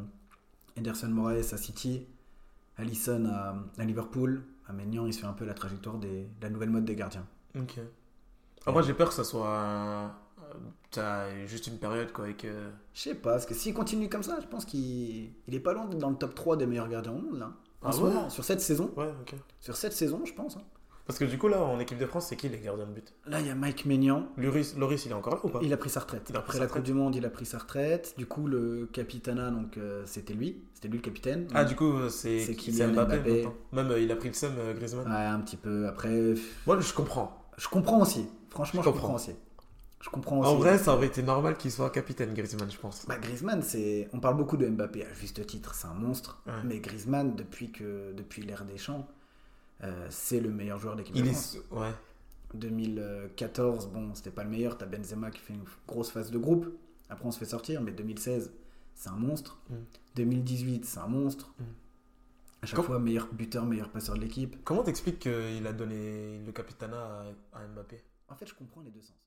[0.77, 2.07] Ederson Moraes à City,
[2.77, 6.51] Allison à, à Liverpool, à Maignan, il se fait un peu la trajectoire de la
[6.51, 7.27] nouvelle mode des gardiens.
[7.59, 7.81] Ok.
[8.67, 10.13] Après, j'ai peur que ça soit un-
[10.91, 12.49] t'as juste une période, quoi, et que.
[12.95, 15.73] Je sais pas, parce que s'il continue comme ça, je pense qu'il il est pas
[15.73, 17.53] loin d'être dans le top 3 des meilleurs gardiens au monde, là.
[17.83, 19.35] En Ah ce ouais moment, sur cette saison, Ouais, ok.
[19.61, 20.57] sur cette saison, je pense.
[20.57, 20.63] hein.
[21.07, 23.15] Parce que du coup, là, en équipe de France, c'est qui les gardiens de but?
[23.27, 25.59] Là, il y a Mike Maignan, Loris, Loris, il est encore là ou pas?
[25.63, 26.27] Il a pris sa retraite.
[26.29, 26.85] Il a pris Après sa la Coupe retraite.
[26.87, 28.15] du Monde, il a pris sa retraite.
[28.19, 30.63] Du coup, le capitana, donc euh, c'était lui.
[30.75, 31.49] C'était lui le capitaine.
[31.55, 33.49] Ah, du coup, c'est Kylian Mbappé.
[33.73, 35.07] Même, euh, il a pris le seum, euh, Griezmann.
[35.09, 35.89] Ouais, un petit peu.
[35.89, 36.35] Après,
[36.67, 37.45] Moi, je comprends.
[37.57, 38.29] je comprends aussi.
[38.51, 39.09] Franchement, Je je, comprends.
[39.09, 39.33] comprends aussi.
[40.01, 40.49] Je comprends aussi.
[40.51, 43.07] En vrai, ça aurait été normal qu'il soit capitaine, Griezmann, je pense.
[43.07, 44.09] Bah, Griezmann, c'est.
[44.13, 46.43] On parle beaucoup de Mbappé à juste titre, c'est un monstre.
[46.47, 46.53] Ouais.
[46.65, 49.07] Mais Griezmann, depuis que depuis l'ère des champs,
[49.85, 51.57] euh, c'est le meilleur joueur d'équipe de Il France.
[51.57, 51.75] est.
[51.75, 51.91] Ouais.
[52.55, 54.77] 2014, bon, c'était pas le meilleur.
[54.79, 56.67] T'as Benzema qui fait une grosse phase de groupe.
[57.09, 57.81] Après, on se fait sortir.
[57.81, 58.53] Mais 2016,
[58.95, 59.59] c'est un monstre.
[59.69, 59.75] Mm.
[60.17, 61.53] 2018, c'est un monstre.
[61.59, 61.63] Mm.
[62.63, 64.57] À chaque fois, meilleur buteur, meilleur passeur de l'équipe.
[64.65, 68.03] Comment t'expliques qu'il a donné le capitana à, à Mbappé?
[68.31, 69.21] En fait, je comprends les deux sens.